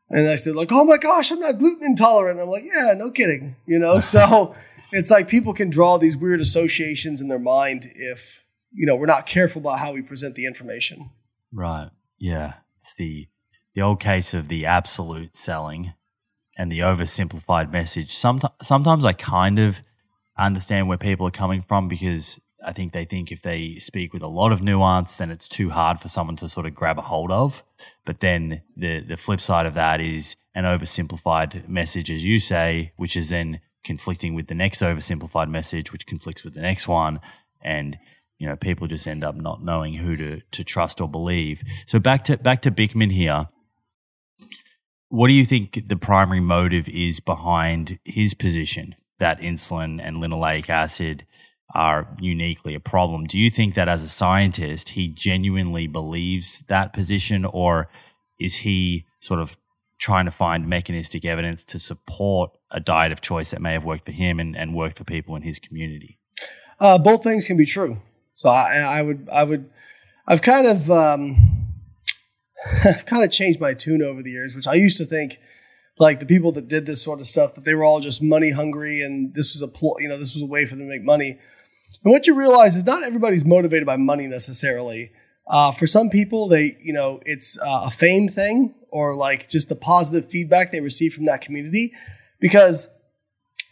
And 0.09 0.29
I 0.29 0.35
said, 0.35 0.55
like, 0.55 0.71
oh 0.71 0.83
my 0.83 0.97
gosh, 0.97 1.31
I'm 1.31 1.39
not 1.39 1.57
gluten 1.57 1.85
intolerant. 1.85 2.39
I'm 2.39 2.47
like, 2.47 2.63
yeah, 2.63 2.93
no 2.95 3.09
kidding. 3.09 3.55
You 3.65 3.79
know, 3.79 3.99
so 4.13 4.55
it's 4.91 5.11
like 5.11 5.27
people 5.27 5.53
can 5.53 5.69
draw 5.69 5.97
these 5.97 6.15
weird 6.15 6.41
associations 6.41 7.21
in 7.21 7.27
their 7.27 7.39
mind 7.39 7.89
if, 7.95 8.43
you 8.71 8.85
know, 8.85 8.95
we're 8.95 9.05
not 9.07 9.25
careful 9.25 9.61
about 9.61 9.79
how 9.79 9.93
we 9.93 10.01
present 10.01 10.35
the 10.35 10.45
information. 10.45 11.09
Right. 11.51 11.89
Yeah. 12.19 12.53
It's 12.79 12.93
the 12.95 13.27
the 13.73 13.81
old 13.81 13.99
case 13.99 14.33
of 14.33 14.47
the 14.47 14.65
absolute 14.65 15.35
selling 15.35 15.93
and 16.57 16.71
the 16.71 16.79
oversimplified 16.79 17.71
message. 17.71 18.13
Sometimes 18.13 18.53
sometimes 18.61 19.05
I 19.05 19.13
kind 19.13 19.59
of 19.59 19.77
understand 20.37 20.87
where 20.87 20.97
people 20.97 21.27
are 21.27 21.31
coming 21.31 21.63
from 21.67 21.87
because 21.87 22.39
I 22.65 22.73
think 22.73 22.93
they 22.93 23.05
think 23.05 23.31
if 23.31 23.43
they 23.43 23.77
speak 23.77 24.11
with 24.11 24.23
a 24.23 24.27
lot 24.27 24.51
of 24.51 24.61
nuance, 24.61 25.17
then 25.17 25.29
it's 25.29 25.47
too 25.47 25.69
hard 25.69 25.99
for 25.99 26.07
someone 26.07 26.35
to 26.37 26.49
sort 26.49 26.65
of 26.65 26.73
grab 26.73 26.97
a 26.97 27.03
hold 27.03 27.31
of. 27.31 27.63
But 28.05 28.19
then 28.19 28.63
the 28.75 29.01
the 29.01 29.17
flip 29.17 29.39
side 29.39 29.65
of 29.65 29.75
that 29.75 30.01
is 30.01 30.35
an 30.55 30.63
oversimplified 30.63 31.67
message, 31.67 32.09
as 32.09 32.25
you 32.25 32.39
say, 32.39 32.91
which 32.95 33.15
is 33.15 33.29
then 33.29 33.59
conflicting 33.83 34.33
with 34.33 34.47
the 34.47 34.55
next 34.55 34.81
oversimplified 34.81 35.49
message, 35.49 35.91
which 35.91 36.07
conflicts 36.07 36.43
with 36.43 36.55
the 36.55 36.61
next 36.61 36.87
one, 36.87 37.19
and 37.61 37.97
you 38.39 38.47
know 38.47 38.55
people 38.55 38.87
just 38.87 39.07
end 39.07 39.23
up 39.23 39.35
not 39.35 39.63
knowing 39.63 39.93
who 39.93 40.15
to 40.15 40.41
to 40.51 40.63
trust 40.63 40.99
or 40.99 41.07
believe. 41.07 41.61
So 41.85 41.99
back 41.99 42.23
to 42.25 42.37
back 42.37 42.63
to 42.63 42.71
Bikman 42.71 43.11
here. 43.11 43.47
What 45.09 45.27
do 45.27 45.33
you 45.35 45.45
think 45.45 45.87
the 45.87 45.95
primary 45.95 46.39
motive 46.39 46.89
is 46.89 47.19
behind 47.19 47.99
his 48.03 48.33
position 48.33 48.95
that 49.19 49.39
insulin 49.39 50.01
and 50.03 50.17
linoleic 50.17 50.69
acid 50.69 51.25
are 51.73 52.07
uniquely 52.19 52.75
a 52.75 52.79
problem? 52.79 53.25
Do 53.25 53.37
you 53.37 53.49
think 53.49 53.73
that 53.75 53.89
as 53.89 54.03
a 54.03 54.09
scientist, 54.09 54.89
he 54.89 55.07
genuinely 55.07 55.87
believes 55.87 56.61
that 56.67 56.93
position, 56.93 57.45
or 57.45 57.89
is 58.39 58.57
he 58.57 59.05
sort 59.19 59.39
of 59.39 59.57
trying 59.97 60.25
to 60.25 60.31
find 60.31 60.67
mechanistic 60.67 61.25
evidence 61.25 61.63
to 61.63 61.79
support 61.79 62.51
a 62.69 62.79
diet 62.79 63.11
of 63.11 63.21
choice 63.21 63.51
that 63.51 63.61
may 63.61 63.73
have 63.73 63.85
worked 63.85 64.05
for 64.05 64.11
him 64.11 64.39
and, 64.39 64.55
and 64.55 64.75
worked 64.75 64.97
for 64.97 65.03
people 65.03 65.35
in 65.35 65.41
his 65.41 65.59
community? 65.59 66.19
Uh, 66.79 66.97
both 66.97 67.23
things 67.23 67.45
can 67.45 67.57
be 67.57 67.65
true. 67.65 68.01
So 68.35 68.49
I, 68.49 68.79
I 68.79 69.01
would, 69.01 69.29
I 69.31 69.43
would, 69.43 69.69
I've 70.27 70.41
kind 70.41 70.67
of, 70.67 70.91
um, 70.91 71.37
I've 72.85 73.05
kind 73.05 73.23
of 73.23 73.31
changed 73.31 73.59
my 73.59 73.73
tune 73.73 74.03
over 74.03 74.21
the 74.21 74.31
years, 74.31 74.55
which 74.55 74.67
I 74.67 74.73
used 74.73 74.97
to 74.97 75.05
think 75.05 75.39
like 75.97 76.19
the 76.19 76.25
people 76.25 76.51
that 76.53 76.67
did 76.67 76.85
this 76.85 77.01
sort 77.01 77.21
of 77.21 77.27
stuff 77.27 77.55
that 77.55 77.63
they 77.63 77.73
were 77.73 77.83
all 77.83 77.99
just 77.99 78.21
money 78.21 78.51
hungry 78.51 79.01
and 79.01 79.33
this 79.33 79.53
was 79.53 79.61
a 79.61 79.67
pl- 79.67 79.95
you 79.99 80.09
know 80.09 80.17
this 80.17 80.33
was 80.33 80.43
a 80.43 80.47
way 80.47 80.65
for 80.65 80.75
them 80.75 80.87
to 80.87 80.89
make 80.89 81.03
money. 81.03 81.39
And 82.03 82.11
what 82.11 82.27
you 82.27 82.35
realize 82.35 82.75
is 82.75 82.85
not 82.85 83.03
everybody's 83.03 83.45
motivated 83.45 83.85
by 83.85 83.97
money 83.97 84.27
necessarily. 84.27 85.11
Uh, 85.47 85.71
for 85.71 85.87
some 85.87 86.09
people, 86.09 86.47
they 86.47 86.75
you 86.79 86.93
know 86.93 87.19
it's 87.25 87.57
uh, 87.59 87.83
a 87.85 87.91
fame 87.91 88.27
thing 88.27 88.73
or 88.89 89.15
like 89.15 89.49
just 89.49 89.69
the 89.69 89.75
positive 89.75 90.29
feedback 90.29 90.71
they 90.71 90.81
receive 90.81 91.13
from 91.13 91.25
that 91.25 91.41
community, 91.41 91.93
because 92.39 92.87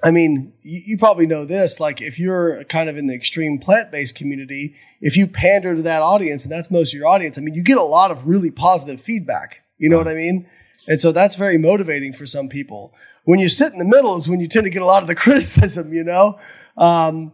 I 0.03 0.11
mean, 0.11 0.53
you, 0.61 0.81
you, 0.85 0.97
probably 0.97 1.25
know 1.25 1.45
this. 1.45 1.79
Like, 1.79 2.01
if 2.01 2.19
you're 2.19 2.63
kind 2.65 2.89
of 2.89 2.97
in 2.97 3.07
the 3.07 3.15
extreme 3.15 3.57
plant 3.57 3.89
based 3.89 4.15
community, 4.15 4.75
if 4.99 5.15
you 5.15 5.27
pander 5.27 5.75
to 5.75 5.81
that 5.83 6.01
audience, 6.01 6.43
and 6.43 6.51
that's 6.51 6.69
most 6.69 6.93
of 6.93 6.99
your 6.99 7.07
audience, 7.07 7.37
I 7.37 7.41
mean, 7.41 7.53
you 7.53 7.63
get 7.63 7.77
a 7.77 7.83
lot 7.83 8.11
of 8.11 8.27
really 8.27 8.51
positive 8.51 8.99
feedback. 8.99 9.61
You 9.77 9.89
know 9.89 9.97
what 9.97 10.09
I 10.09 10.13
mean? 10.13 10.47
And 10.87 10.99
so 10.99 11.11
that's 11.13 11.35
very 11.35 11.57
motivating 11.57 12.11
for 12.11 12.25
some 12.25 12.49
people. 12.49 12.93
When 13.23 13.39
you 13.39 13.47
sit 13.47 13.71
in 13.71 13.79
the 13.79 13.85
middle 13.85 14.17
is 14.17 14.27
when 14.27 14.41
you 14.41 14.47
tend 14.47 14.65
to 14.65 14.69
get 14.69 14.81
a 14.81 14.85
lot 14.85 15.01
of 15.01 15.07
the 15.07 15.15
criticism, 15.23 15.93
you 15.93 16.03
know? 16.03 16.37
Um, 16.77 17.31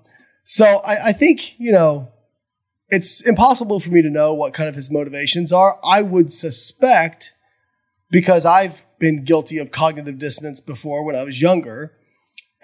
so 0.50 0.82
I, 0.84 1.10
I 1.10 1.12
think, 1.12 1.60
you 1.60 1.72
know, 1.72 2.12
it's 2.90 3.22
impossible 3.22 3.80
for 3.80 3.92
me 3.92 4.02
to 4.02 4.10
know 4.10 4.34
what 4.34 4.56
kind 4.56 4.68
of 4.68 4.74
his 4.74 4.90
motivations 4.90 5.52
are. 5.54 5.80
I 5.84 6.02
would 6.02 6.34
suspect 6.34 7.36
because 8.10 8.48
I've 8.48 8.88
been 8.98 9.24
guilty 9.24 9.60
of 9.60 9.70
cognitive 9.70 10.18
dissonance 10.18 10.60
before 10.60 11.06
when 11.06 11.16
I 11.16 11.22
was 11.22 11.40
younger 11.40 11.94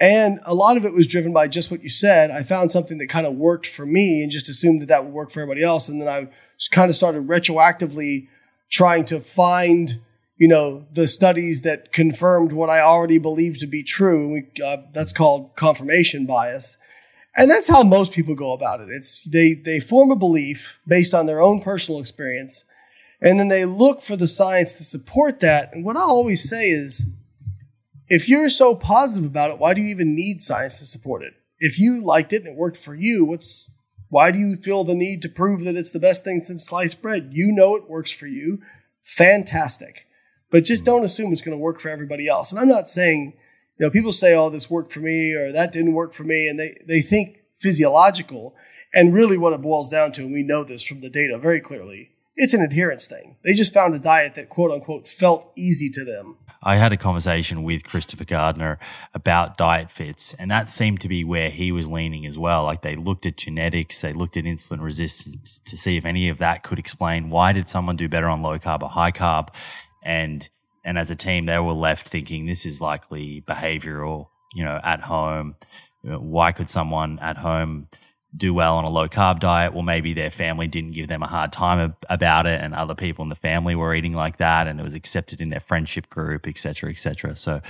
and 0.00 0.40
a 0.44 0.52
lot 0.52 0.76
of 0.76 0.84
it 0.84 0.94
was 0.94 1.06
driven 1.06 1.32
by 1.32 1.46
just 1.46 1.70
what 1.70 1.84
you 1.84 1.88
said. 1.88 2.32
I 2.32 2.42
found 2.42 2.72
something 2.72 2.98
that 2.98 3.06
kind 3.06 3.24
of 3.24 3.36
worked 3.36 3.66
for 3.66 3.86
me 3.86 4.20
and 4.20 4.32
just 4.32 4.48
assumed 4.48 4.82
that 4.82 4.88
that 4.88 5.04
would 5.04 5.14
work 5.14 5.30
for 5.30 5.40
everybody 5.40 5.62
else. 5.62 5.88
And 5.88 6.00
then 6.00 6.08
I 6.08 6.28
kind 6.72 6.90
of 6.90 6.96
started 6.96 7.28
retroactively 7.28 8.26
trying 8.68 9.04
to 9.04 9.20
find, 9.20 9.92
you 10.38 10.48
know, 10.48 10.84
the 10.92 11.06
studies 11.06 11.60
that 11.60 11.92
confirmed 11.92 12.50
what 12.50 12.68
I 12.68 12.80
already 12.80 13.20
believed 13.20 13.60
to 13.60 13.68
be 13.68 13.84
true. 13.84 14.32
We, 14.32 14.48
uh, 14.60 14.78
that's 14.92 15.12
called 15.12 15.54
confirmation 15.54 16.26
bias. 16.26 16.78
And 17.36 17.50
that's 17.50 17.68
how 17.68 17.82
most 17.82 18.12
people 18.12 18.34
go 18.34 18.52
about 18.52 18.80
it. 18.80 18.88
It's 18.90 19.24
they, 19.24 19.54
they 19.54 19.78
form 19.78 20.10
a 20.10 20.16
belief 20.16 20.80
based 20.86 21.14
on 21.14 21.26
their 21.26 21.40
own 21.40 21.60
personal 21.60 22.00
experience. 22.00 22.64
And 23.20 23.38
then 23.38 23.48
they 23.48 23.64
look 23.64 24.00
for 24.00 24.16
the 24.16 24.28
science 24.28 24.74
to 24.74 24.84
support 24.84 25.40
that. 25.40 25.72
And 25.72 25.84
what 25.84 25.96
I 25.96 26.00
always 26.00 26.48
say 26.48 26.70
is, 26.70 27.06
if 28.08 28.28
you're 28.28 28.48
so 28.48 28.74
positive 28.74 29.24
about 29.24 29.50
it, 29.50 29.58
why 29.58 29.74
do 29.74 29.80
you 29.80 29.88
even 29.88 30.14
need 30.14 30.40
science 30.40 30.78
to 30.78 30.86
support 30.86 31.22
it? 31.22 31.34
If 31.58 31.78
you 31.78 32.02
liked 32.02 32.32
it 32.32 32.42
and 32.42 32.48
it 32.48 32.56
worked 32.56 32.76
for 32.76 32.94
you, 32.94 33.24
what's 33.24 33.70
why 34.08 34.30
do 34.30 34.38
you 34.38 34.56
feel 34.56 34.84
the 34.84 34.94
need 34.94 35.22
to 35.22 35.28
prove 35.28 35.64
that 35.64 35.76
it's 35.76 35.90
the 35.90 36.00
best 36.00 36.24
thing 36.24 36.40
since 36.40 36.64
sliced 36.64 37.02
bread? 37.02 37.30
You 37.32 37.52
know 37.52 37.74
it 37.74 37.90
works 37.90 38.12
for 38.12 38.26
you. 38.26 38.62
Fantastic. 39.02 40.06
But 40.50 40.64
just 40.64 40.84
don't 40.84 41.04
assume 41.04 41.32
it's 41.32 41.42
going 41.42 41.56
to 41.56 41.62
work 41.62 41.80
for 41.80 41.88
everybody 41.88 42.28
else. 42.28 42.52
And 42.52 42.60
I'm 42.60 42.68
not 42.68 42.88
saying, 42.88 43.34
you 43.78 43.86
know, 43.86 43.90
people 43.90 44.12
say, 44.12 44.34
oh, 44.34 44.48
this 44.48 44.70
worked 44.70 44.92
for 44.92 45.00
me 45.00 45.34
or 45.34 45.52
that 45.52 45.72
didn't 45.72 45.94
work 45.94 46.12
for 46.12 46.24
me. 46.24 46.48
And 46.48 46.58
they, 46.58 46.76
they 46.86 47.02
think 47.02 47.42
physiological. 47.54 48.54
And 48.94 49.12
really 49.12 49.36
what 49.36 49.52
it 49.52 49.60
boils 49.60 49.88
down 49.88 50.12
to, 50.12 50.22
and 50.22 50.32
we 50.32 50.42
know 50.42 50.64
this 50.64 50.82
from 50.82 51.00
the 51.00 51.10
data 51.10 51.36
very 51.38 51.60
clearly, 51.60 52.12
it's 52.36 52.54
an 52.54 52.62
adherence 52.62 53.06
thing. 53.06 53.36
They 53.44 53.52
just 53.52 53.74
found 53.74 53.94
a 53.94 53.98
diet 53.98 54.34
that 54.34 54.48
quote 54.48 54.70
unquote 54.70 55.06
felt 55.06 55.52
easy 55.56 55.90
to 55.90 56.04
them. 56.04 56.38
I 56.62 56.76
had 56.76 56.92
a 56.92 56.96
conversation 56.96 57.62
with 57.62 57.84
Christopher 57.84 58.24
Gardner 58.24 58.78
about 59.14 59.56
diet 59.56 59.90
fits, 59.90 60.34
and 60.34 60.50
that 60.50 60.68
seemed 60.68 61.00
to 61.02 61.08
be 61.08 61.22
where 61.22 61.50
he 61.50 61.70
was 61.70 61.86
leaning 61.86 62.26
as 62.26 62.38
well. 62.38 62.64
Like 62.64 62.82
they 62.82 62.96
looked 62.96 63.24
at 63.24 63.36
genetics, 63.36 64.00
they 64.00 64.12
looked 64.12 64.36
at 64.36 64.44
insulin 64.44 64.82
resistance 64.82 65.60
to 65.64 65.76
see 65.76 65.96
if 65.96 66.04
any 66.04 66.28
of 66.28 66.38
that 66.38 66.62
could 66.62 66.78
explain 66.78 67.30
why 67.30 67.52
did 67.52 67.68
someone 67.68 67.96
do 67.96 68.08
better 68.08 68.28
on 68.28 68.42
low 68.42 68.58
carb 68.58 68.82
or 68.82 68.88
high 68.88 69.12
carb, 69.12 69.48
and 70.02 70.48
and 70.86 70.98
as 70.98 71.10
a 71.10 71.16
team 71.16 71.44
they 71.44 71.58
were 71.58 71.72
left 71.72 72.08
thinking 72.08 72.46
this 72.46 72.64
is 72.64 72.80
likely 72.80 73.42
behavioral. 73.46 74.28
You 74.54 74.64
know, 74.64 74.80
at 74.82 75.02
home, 75.02 75.56
why 76.02 76.52
could 76.52 76.70
someone 76.70 77.18
at 77.18 77.36
home 77.36 77.88
do 78.36 78.52
well 78.52 78.76
on 78.76 78.84
a 78.84 78.90
low 78.90 79.08
carb 79.08 79.40
diet. 79.40 79.72
Well, 79.72 79.82
maybe 79.82 80.12
their 80.12 80.30
family 80.30 80.66
didn't 80.66 80.92
give 80.92 81.08
them 81.08 81.22
a 81.22 81.26
hard 81.26 81.52
time 81.52 81.94
about 82.08 82.46
it, 82.46 82.60
and 82.60 82.74
other 82.74 82.94
people 82.94 83.22
in 83.22 83.28
the 83.28 83.36
family 83.36 83.74
were 83.74 83.94
eating 83.94 84.12
like 84.12 84.38
that, 84.38 84.66
and 84.66 84.78
it 84.78 84.82
was 84.82 84.94
accepted 84.94 85.40
in 85.40 85.48
their 85.48 85.60
friendship 85.60 86.10
group, 86.10 86.46
etc., 86.46 86.90
etc. 86.90 87.36
So, 87.36 87.60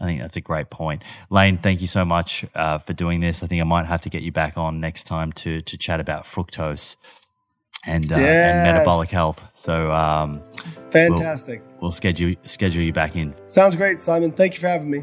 I 0.00 0.04
think 0.04 0.20
that's 0.20 0.36
a 0.36 0.40
great 0.40 0.70
point. 0.70 1.02
Layne. 1.30 1.58
thank 1.58 1.80
you 1.80 1.86
so 1.86 2.04
much 2.04 2.44
uh, 2.54 2.78
for 2.78 2.92
doing 2.92 3.20
this. 3.20 3.42
I 3.42 3.46
think 3.46 3.60
I 3.60 3.64
might 3.64 3.86
have 3.86 4.02
to 4.02 4.10
get 4.10 4.22
you 4.22 4.32
back 4.32 4.56
on 4.56 4.80
next 4.80 5.04
time 5.04 5.32
to 5.32 5.62
to 5.62 5.78
chat 5.78 6.00
about 6.00 6.24
fructose 6.24 6.96
and, 7.86 8.12
uh, 8.12 8.16
yes. 8.16 8.54
and 8.54 8.74
metabolic 8.74 9.10
health. 9.10 9.48
So, 9.52 9.92
um, 9.92 10.42
fantastic. 10.90 11.60
We'll, 11.60 11.75
we'll 11.80 11.90
schedule 11.90 12.34
schedule 12.44 12.82
you 12.82 12.92
back 12.92 13.16
in. 13.16 13.34
Sounds 13.46 13.76
great, 13.76 14.00
Simon. 14.00 14.32
Thank 14.32 14.54
you 14.54 14.60
for 14.60 14.68
having 14.68 14.90
me. 14.90 15.02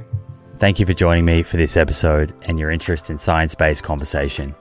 Thank 0.58 0.80
you 0.80 0.86
for 0.86 0.94
joining 0.94 1.26
me 1.26 1.44
for 1.44 1.58
this 1.58 1.76
episode 1.76 2.34
and 2.44 2.60
your 2.60 2.72
interest 2.72 3.10
in 3.10 3.18
science 3.18 3.56
based 3.56 3.84
conversation. 3.84 4.56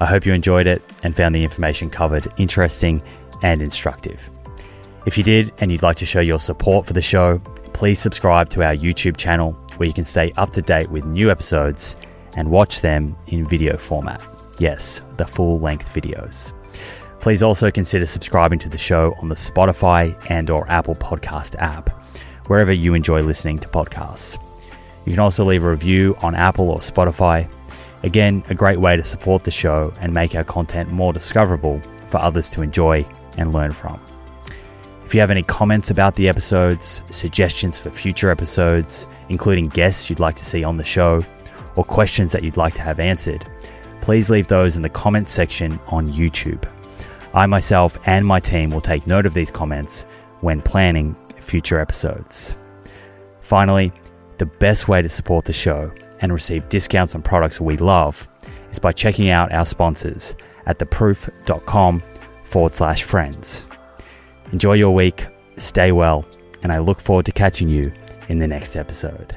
I 0.00 0.06
hope 0.06 0.26
you 0.26 0.32
enjoyed 0.32 0.66
it 0.66 0.82
and 1.02 1.16
found 1.16 1.34
the 1.34 1.42
information 1.42 1.90
covered 1.90 2.28
interesting 2.36 3.02
and 3.42 3.62
instructive. 3.62 4.20
If 5.06 5.16
you 5.16 5.24
did 5.24 5.52
and 5.58 5.72
you'd 5.72 5.82
like 5.82 5.96
to 5.98 6.06
show 6.06 6.20
your 6.20 6.38
support 6.38 6.86
for 6.86 6.92
the 6.92 7.02
show, 7.02 7.38
please 7.72 7.98
subscribe 7.98 8.50
to 8.50 8.62
our 8.62 8.74
YouTube 8.74 9.16
channel 9.16 9.52
where 9.76 9.86
you 9.86 9.94
can 9.94 10.04
stay 10.04 10.32
up 10.36 10.52
to 10.52 10.62
date 10.62 10.90
with 10.90 11.04
new 11.04 11.30
episodes 11.30 11.96
and 12.34 12.50
watch 12.50 12.80
them 12.80 13.16
in 13.28 13.48
video 13.48 13.76
format. 13.76 14.22
Yes, 14.58 15.00
the 15.16 15.26
full 15.26 15.60
length 15.60 15.88
videos. 15.94 16.52
Please 17.28 17.42
also 17.42 17.70
consider 17.70 18.06
subscribing 18.06 18.58
to 18.60 18.70
the 18.70 18.78
show 18.78 19.14
on 19.20 19.28
the 19.28 19.34
Spotify 19.34 20.16
and 20.30 20.48
or 20.48 20.66
Apple 20.70 20.94
Podcast 20.94 21.56
app, 21.58 21.90
wherever 22.46 22.72
you 22.72 22.94
enjoy 22.94 23.20
listening 23.20 23.58
to 23.58 23.68
podcasts. 23.68 24.42
You 25.04 25.12
can 25.12 25.20
also 25.20 25.44
leave 25.44 25.62
a 25.62 25.68
review 25.68 26.16
on 26.22 26.34
Apple 26.34 26.70
or 26.70 26.78
Spotify 26.78 27.46
Again, 28.02 28.42
a 28.48 28.54
great 28.54 28.80
way 28.80 28.96
to 28.96 29.04
support 29.04 29.44
the 29.44 29.50
show 29.50 29.92
and 30.00 30.14
make 30.14 30.34
our 30.34 30.42
content 30.42 30.90
more 30.90 31.12
discoverable 31.12 31.82
for 32.08 32.16
others 32.16 32.48
to 32.48 32.62
enjoy 32.62 33.04
and 33.36 33.52
learn 33.52 33.72
from. 33.72 34.00
If 35.04 35.12
you 35.12 35.20
have 35.20 35.30
any 35.30 35.42
comments 35.42 35.90
about 35.90 36.16
the 36.16 36.30
episodes, 36.30 37.02
suggestions 37.10 37.78
for 37.78 37.90
future 37.90 38.30
episodes, 38.30 39.06
including 39.28 39.68
guests 39.68 40.08
you'd 40.08 40.18
like 40.18 40.36
to 40.36 40.46
see 40.46 40.64
on 40.64 40.78
the 40.78 40.82
show, 40.82 41.20
or 41.76 41.84
questions 41.84 42.32
that 42.32 42.42
you'd 42.42 42.56
like 42.56 42.72
to 42.76 42.82
have 42.82 42.98
answered, 43.00 43.46
please 44.00 44.30
leave 44.30 44.46
those 44.46 44.76
in 44.76 44.82
the 44.82 44.88
comments 44.88 45.30
section 45.30 45.78
on 45.88 46.08
YouTube. 46.08 46.66
I 47.38 47.46
myself 47.46 48.00
and 48.04 48.26
my 48.26 48.40
team 48.40 48.70
will 48.70 48.80
take 48.80 49.06
note 49.06 49.24
of 49.24 49.32
these 49.32 49.52
comments 49.52 50.06
when 50.40 50.60
planning 50.60 51.14
future 51.40 51.78
episodes. 51.78 52.56
Finally, 53.42 53.92
the 54.38 54.46
best 54.46 54.88
way 54.88 55.02
to 55.02 55.08
support 55.08 55.44
the 55.44 55.52
show 55.52 55.92
and 56.20 56.32
receive 56.32 56.68
discounts 56.68 57.14
on 57.14 57.22
products 57.22 57.60
we 57.60 57.76
love 57.76 58.28
is 58.72 58.80
by 58.80 58.90
checking 58.90 59.30
out 59.30 59.52
our 59.52 59.64
sponsors 59.64 60.34
at 60.66 60.80
theproof.com 60.80 62.02
forward 62.42 62.74
slash 62.74 63.04
friends. 63.04 63.66
Enjoy 64.50 64.72
your 64.72 64.92
week, 64.92 65.24
stay 65.58 65.92
well, 65.92 66.26
and 66.64 66.72
I 66.72 66.78
look 66.78 67.00
forward 67.00 67.26
to 67.26 67.32
catching 67.32 67.68
you 67.68 67.92
in 68.28 68.40
the 68.40 68.48
next 68.48 68.74
episode. 68.74 69.36